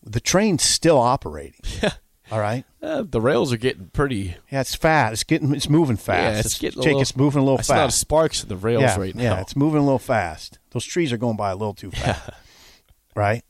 the 0.02 0.20
train's 0.20 0.62
still 0.62 0.98
operating. 0.98 1.60
Yeah. 1.82 1.92
All 2.30 2.38
right. 2.40 2.64
Uh, 2.82 3.02
the 3.02 3.20
rails 3.20 3.52
are 3.52 3.56
getting 3.56 3.88
pretty. 3.88 4.36
Yeah, 4.50 4.60
it's 4.60 4.74
fast. 4.74 5.12
It's 5.14 5.24
getting. 5.24 5.54
It's 5.54 5.68
moving 5.68 5.96
fast. 5.96 6.34
Yeah, 6.34 6.40
it's 6.40 6.58
getting 6.58 6.78
a 6.80 6.82
Jake. 6.82 6.86
little- 6.88 7.00
it's 7.02 7.16
moving 7.16 7.40
a 7.40 7.44
little 7.44 7.58
I 7.58 7.62
see 7.62 7.72
a 7.72 7.76
lot 7.76 7.84
of 7.84 7.90
fast. 7.90 8.00
sparks 8.00 8.42
in 8.42 8.48
the 8.48 8.56
rails 8.56 8.82
yeah, 8.82 8.98
right 8.98 9.14
now. 9.14 9.22
Yeah, 9.22 9.40
it's 9.40 9.56
moving 9.56 9.80
a 9.80 9.84
little 9.84 9.98
fast. 9.98 10.58
Those 10.70 10.84
trees 10.84 11.12
are 11.12 11.16
going 11.16 11.36
by 11.36 11.50
a 11.50 11.56
little 11.56 11.74
too 11.74 11.90
fast. 11.90 12.30
right. 13.14 13.42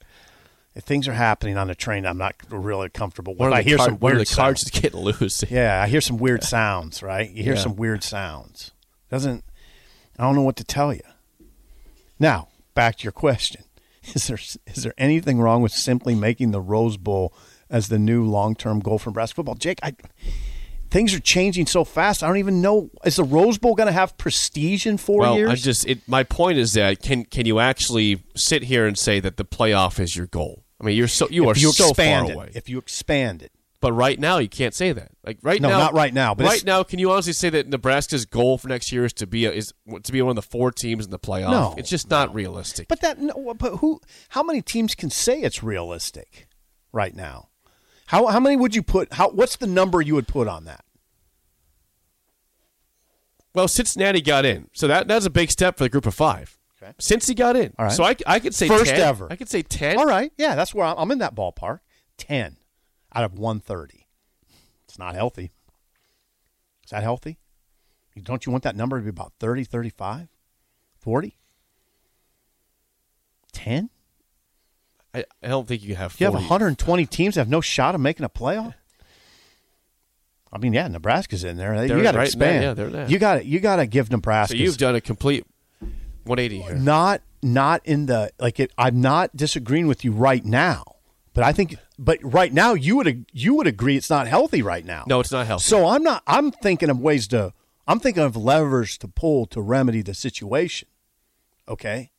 If 0.75 0.85
things 0.85 1.09
are 1.09 1.12
happening 1.12 1.57
on 1.59 1.67
the 1.67 1.75
train, 1.75 2.07
I'm 2.07 2.19
not 2.19 2.37
really 2.51 2.88
comfortable 2.88 3.35
with. 3.35 3.53
I 3.53 3.62
hear 3.62 3.79
car- 3.79 3.87
some 3.87 3.99
weird 3.99 4.19
the 4.21 4.27
cards 4.27 4.61
sounds. 4.62 4.71
getting 4.71 5.01
loose. 5.01 5.43
Yeah, 5.51 5.83
I 5.83 5.88
hear 5.88 6.01
some 6.01 6.19
weird 6.19 6.45
sounds. 6.45 7.03
Right. 7.03 7.29
You 7.29 7.43
hear 7.43 7.55
Yeah. 7.55 7.61
some 7.61 7.75
weird 7.75 8.05
sounds. 8.05 8.71
Doesn't. 9.11 9.43
I 10.19 10.23
don't 10.23 10.37
know 10.37 10.43
what 10.43 10.57
to 10.57 10.64
tell 10.64 10.95
you. 10.95 11.01
Now 12.19 12.49
back 12.75 12.97
to 12.99 13.03
your 13.05 13.12
question: 13.12 13.64
Is 14.14 14.27
there 14.29 14.38
is 14.67 14.83
there 14.85 14.95
anything 14.99 15.41
wrong 15.41 15.62
with 15.62 15.73
simply 15.73 16.14
making 16.14 16.51
the 16.53 16.61
Rose 16.61 16.97
Bowl 16.97 17.33
as 17.71 17.89
the 17.89 17.99
new 17.99 18.25
long 18.25 18.55
term 18.55 18.81
goal 18.81 18.99
for 18.99 19.11
Nebraska 19.11 19.37
football? 19.37 19.55
Jake, 19.55 19.79
I. 19.83 19.95
Things 20.91 21.13
are 21.13 21.21
changing 21.21 21.67
so 21.67 21.85
fast. 21.85 22.23
I 22.23 22.29
don't 22.29 22.39
even 22.39 22.63
know. 22.63 22.91
Is 23.05 23.17
the 23.17 23.25
Rose 23.25 23.59
Bowl 23.59 23.75
going 23.75 23.89
to 23.89 23.93
have 23.93 24.17
prestige 24.17 24.87
in 24.87 24.97
four 24.97 25.21
well, 25.21 25.37
years? 25.37 25.51
I 25.51 25.55
just 25.57 25.87
it, 25.87 26.01
my 26.09 26.25
point 26.25 26.57
is 26.57 26.73
that 26.73 27.03
can 27.03 27.27
can 27.27 27.45
you 27.45 27.59
actually 27.61 28.23
sit 28.35 28.63
here 28.63 28.87
and 28.87 28.97
say 28.97 29.21
that 29.21 29.37
the 29.37 29.45
playoff 29.45 30.01
is 30.01 30.17
your 30.17 30.27
goal? 30.29 30.65
I 30.81 30.85
mean, 30.85 30.97
you're 30.97 31.07
so 31.07 31.29
you 31.29 31.51
if 31.51 31.57
are 31.57 31.61
you 31.61 31.73
so 31.73 31.93
far 31.93 32.25
it, 32.31 32.35
away. 32.35 32.53
If 32.55 32.71
you 32.71 32.79
expand 32.79 33.43
it, 33.43 33.53
But 33.81 33.93
right 33.93 34.19
now, 34.19 34.39
you 34.39 34.49
can't 34.49 34.73
say 34.73 34.93
that. 34.93 35.11
Like 35.23 35.39
right 35.43 35.61
No, 35.61 35.69
now, 35.69 35.79
not 35.79 35.93
right 35.93 36.15
now, 36.15 36.35
but 36.35 36.47
right 36.47 36.65
now, 36.65 36.83
can 36.85 36.99
you 36.99 37.11
honestly 37.11 37.35
say 37.35 37.51
that 37.51 37.69
Nebraska's 37.69 38.25
goal 38.25 38.57
for 38.57 38.69
next 38.69 38.91
year 38.91 39.05
is 39.05 39.13
to 39.15 39.27
be 39.27 39.45
a, 39.45 39.53
is 39.53 39.75
to 40.05 40.11
be 40.11 40.23
one 40.23 40.31
of 40.31 40.37
the 40.37 40.43
four 40.43 40.73
teams 40.73 41.05
in 41.05 41.11
the 41.11 41.19
playoff? 41.19 41.51
No, 41.51 41.75
it's 41.77 41.91
just 41.91 42.09
not 42.09 42.35
realistic. 42.35 42.89
but 42.89 43.03
that. 43.03 43.19
No, 43.19 43.55
but 43.59 43.77
who? 43.77 44.01
How 44.31 44.43
many 44.43 44.63
teams 44.63 44.95
can 44.95 45.11
say 45.11 45.43
it's 45.43 45.63
realistic 45.63 46.49
right 46.93 47.15
now? 47.15 47.48
How 48.09 48.27
how 48.27 48.40
many 48.40 48.57
would 48.57 48.75
you 48.75 48.83
put? 48.83 49.12
How 49.14 49.29
what's 49.31 49.57
the 49.57 49.66
number 49.66 50.01
you 50.03 50.14
would 50.14 50.29
put 50.29 50.49
on 50.49 50.64
that? 50.64 50.85
well, 53.55 53.66
Cincinnati 53.68 54.21
got 54.21 54.44
in, 54.44 54.68
so 54.73 54.87
that 54.87 55.09
that's 55.09 55.27
a 55.27 55.31
big 55.31 55.51
step 55.51 55.77
for 55.79 55.85
the 55.85 55.88
group 55.88 56.07
of 56.07 56.14
five. 56.14 56.59
Okay. 56.81 56.92
Cincy 57.01 57.35
got 57.35 57.57
in, 57.57 57.75
All 57.77 57.87
right. 57.87 57.92
so 57.92 58.05
I, 58.05 58.14
I 58.25 58.38
could 58.38 58.55
say 58.55 58.68
First 58.68 58.92
10. 58.92 59.01
ever. 59.01 59.27
I 59.31 59.37
could 59.37 59.49
say 59.49 59.62
ten. 59.62 59.99
All 59.99 60.07
right, 60.07 60.31
yeah, 60.38 60.55
that's 60.55 60.73
where 60.73 60.87
I'm, 60.87 60.97
I'm 60.97 61.11
in 61.11 61.18
that 61.18 61.35
ballpark. 61.35 61.81
Ten 62.16 62.57
out 63.14 63.25
of 63.25 63.37
one 63.38 63.59
thirty. 63.61 64.07
It's 64.85 64.99
not 64.99 65.14
healthy. 65.14 65.51
Is 66.85 66.90
that 66.90 67.03
healthy? 67.03 67.38
Don't 68.23 68.47
you 68.47 68.53
want 68.53 68.64
that 68.64 68.75
number 68.75 68.97
to 68.99 69.03
be 69.05 69.11
about 69.11 69.33
30, 69.38 69.62
35, 69.64 70.29
40? 70.99 71.37
10? 73.53 73.90
I, 75.19 75.47
I 75.47 75.49
don't 75.49 75.67
think 75.67 75.83
you 75.83 75.95
have. 75.95 76.15
You 76.19 76.27
have 76.27 76.35
120 76.35 77.07
teams 77.07 77.35
that 77.35 77.43
have 77.43 77.49
no 77.49 77.61
shot 77.61 77.95
of 77.95 78.01
making 78.01 78.25
a 78.25 78.29
playoff. 78.29 78.75
I 80.53 80.59
mean, 80.59 80.73
yeah, 80.73 80.89
Nebraska's 80.89 81.45
in 81.45 81.57
there. 81.57 81.87
They're 81.87 81.99
you 81.99 82.03
got 82.03 82.13
to 82.13 82.19
right 82.19 82.33
there, 82.33 82.49
expand. 82.49 82.63
yeah, 82.63 82.75
they're 82.75 82.91
there. 82.91 83.09
You 83.09 83.19
got 83.19 83.35
to 83.35 83.45
you 83.45 83.61
got 83.61 83.77
to 83.77 83.87
give 83.87 84.11
Nebraska. 84.11 84.57
So 84.57 84.63
you've 84.63 84.79
done 84.79 84.95
a 84.95 85.01
complete 85.01 85.47
180 86.25 86.63
here. 86.63 86.75
not 86.77 87.23
not 87.43 87.85
in 87.85 88.07
the 88.07 88.31
like 88.39 88.59
it. 88.59 88.73
I'm 88.79 89.01
not 89.01 89.37
disagreeing 89.37 89.87
with 89.87 90.05
you 90.05 90.13
right 90.13 90.45
now, 90.45 90.97
but 91.35 91.45
I 91.45 91.53
think 91.53 91.77
but 91.99 92.19
right 92.23 92.53
now 92.53 92.75
you 92.75 92.97
would 92.97 93.27
you 93.33 93.55
would 93.55 93.67
agree 93.67 93.97
it's 93.97 94.11
not 94.11 94.27
healthy 94.27 94.63
right 94.63 94.85
now. 94.85 95.05
No, 95.07 95.21
it's 95.21 95.33
not 95.33 95.47
healthy. 95.47 95.65
So 95.65 95.87
I'm 95.87 96.03
not. 96.03 96.23
I'm 96.27 96.51
thinking 96.51 96.89
of 96.89 96.99
ways 96.99 97.29
to. 97.29 97.53
I'm 97.87 98.01
thinking 98.01 98.23
of 98.23 98.37
levers 98.37 98.99
to 98.99 99.09
pull 99.09 99.47
to 99.47 99.61
remedy 99.61 100.03
the 100.03 100.15
situation. 100.15 100.89
Okay, 101.69 102.11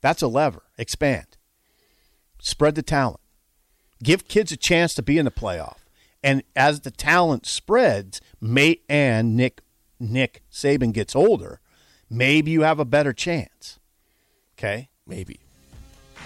that's 0.00 0.20
a 0.22 0.28
lever. 0.28 0.64
Expand. 0.76 1.38
Spread 2.40 2.74
the 2.74 2.82
talent. 2.82 3.20
Give 4.02 4.26
kids 4.26 4.50
a 4.52 4.56
chance 4.56 4.94
to 4.94 5.02
be 5.02 5.18
in 5.18 5.24
the 5.24 5.30
playoff. 5.30 5.76
And 6.22 6.42
as 6.54 6.80
the 6.80 6.90
talent 6.90 7.46
spreads, 7.46 8.20
may 8.40 8.80
and 8.88 9.36
Nick 9.36 9.60
Nick 9.98 10.42
Saban 10.50 10.92
gets 10.92 11.14
older, 11.14 11.60
maybe 12.08 12.50
you 12.50 12.62
have 12.62 12.78
a 12.78 12.84
better 12.84 13.12
chance. 13.12 13.78
Okay. 14.58 14.88
maybe, 15.06 15.40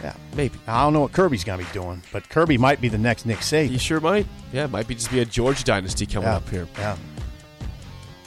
Yeah. 0.03 0.15
maybe. 0.37 0.59
I 0.67 0.83
don't 0.83 0.93
know 0.93 1.01
what 1.01 1.13
Kirby's 1.13 1.45
going 1.45 1.59
to 1.61 1.65
be 1.65 1.73
doing, 1.73 2.03
but 2.13 2.29
Kirby 2.29 2.59
might 2.59 2.81
be 2.81 2.89
the 2.89 2.99
next 2.99 3.27
Nick 3.27 3.39
Saban. 3.39 3.69
He 3.71 3.79
sure 3.79 4.01
might. 4.01 4.27
Yeah, 4.53 4.65
it 4.65 4.71
might 4.71 4.87
be 4.89 4.95
just 4.95 5.11
be 5.11 5.21
a 5.21 5.25
Georgia 5.25 5.65
dynasty 5.65 6.07
coming 6.07 6.29
yeah. 6.29 6.37
up 6.37 6.49
here. 6.49 6.69
Yeah. 6.79 6.97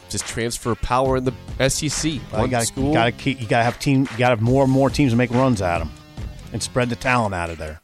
Just 0.10 0.26
transfer 0.26 0.74
power 0.76 1.18
in 1.18 1.26
the 1.26 1.34
SEC. 1.70 2.14
Well, 2.32 2.42
One 2.42 2.50
you 2.50 2.52
got 2.52 2.64
school. 2.68 2.88
you 2.88 2.94
got 2.94 3.06
to 3.06 3.12
keep. 3.12 3.42
You 3.42 3.48
got 3.48 3.60
to 3.60 3.64
have 3.66 3.78
team. 3.80 4.02
You 4.12 4.18
got 4.18 4.30
to 4.30 4.36
have 4.38 4.42
more 4.42 4.64
and 4.64 4.72
more 4.72 4.90
teams 4.90 5.12
to 5.12 5.18
make 5.18 5.32
runs 5.32 5.62
at 5.62 5.80
them, 5.80 5.92
and 6.58 6.64
spread 6.64 6.90
the 6.90 6.96
talent 6.96 7.36
out 7.36 7.52
of 7.52 7.60
there. 7.60 7.80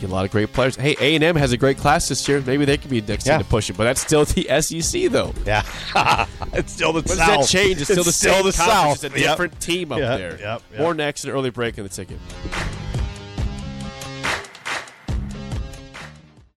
Get 0.00 0.10
a 0.10 0.12
lot 0.12 0.24
of 0.24 0.30
great 0.32 0.52
players. 0.52 0.74
Hey, 0.74 0.96
A 0.98 1.14
and 1.14 1.22
M 1.22 1.36
has 1.36 1.52
a 1.52 1.56
great 1.56 1.76
class 1.78 2.08
this 2.08 2.26
year. 2.26 2.40
Maybe 2.44 2.64
they 2.64 2.76
could 2.78 2.90
be 2.90 3.00
next 3.02 3.26
Yeah. 3.26 3.36
team 3.36 3.44
to 3.44 3.48
push 3.50 3.70
it, 3.70 3.76
but 3.76 3.84
that's 3.84 4.00
still 4.00 4.24
the 4.24 4.44
SEC 4.60 5.06
though. 5.08 5.32
Yeah, 5.46 5.62
it's 6.52 6.72
still 6.72 6.92
the 6.92 7.00
What 7.02 7.06
does 7.06 7.18
that 7.18 7.46
change? 7.46 7.80
It's 7.80 7.90
still 7.92 8.02
the 8.02 8.10
still 8.10 8.34
same 8.34 8.44
the 8.46 8.52
South. 8.52 9.04
It's 9.04 9.14
a 9.14 9.20
Yep. 9.20 9.30
different 9.30 9.60
team 9.60 9.92
up 9.92 9.98
Yep, 10.00 10.18
there. 10.18 10.30
yep, 10.40 10.62
yep. 10.72 10.80
More 10.80 10.94
next, 10.94 11.24
an 11.24 11.30
early 11.30 11.50
break 11.50 11.76
in 11.78 11.84
the 11.84 11.90
ticket. 11.90 12.18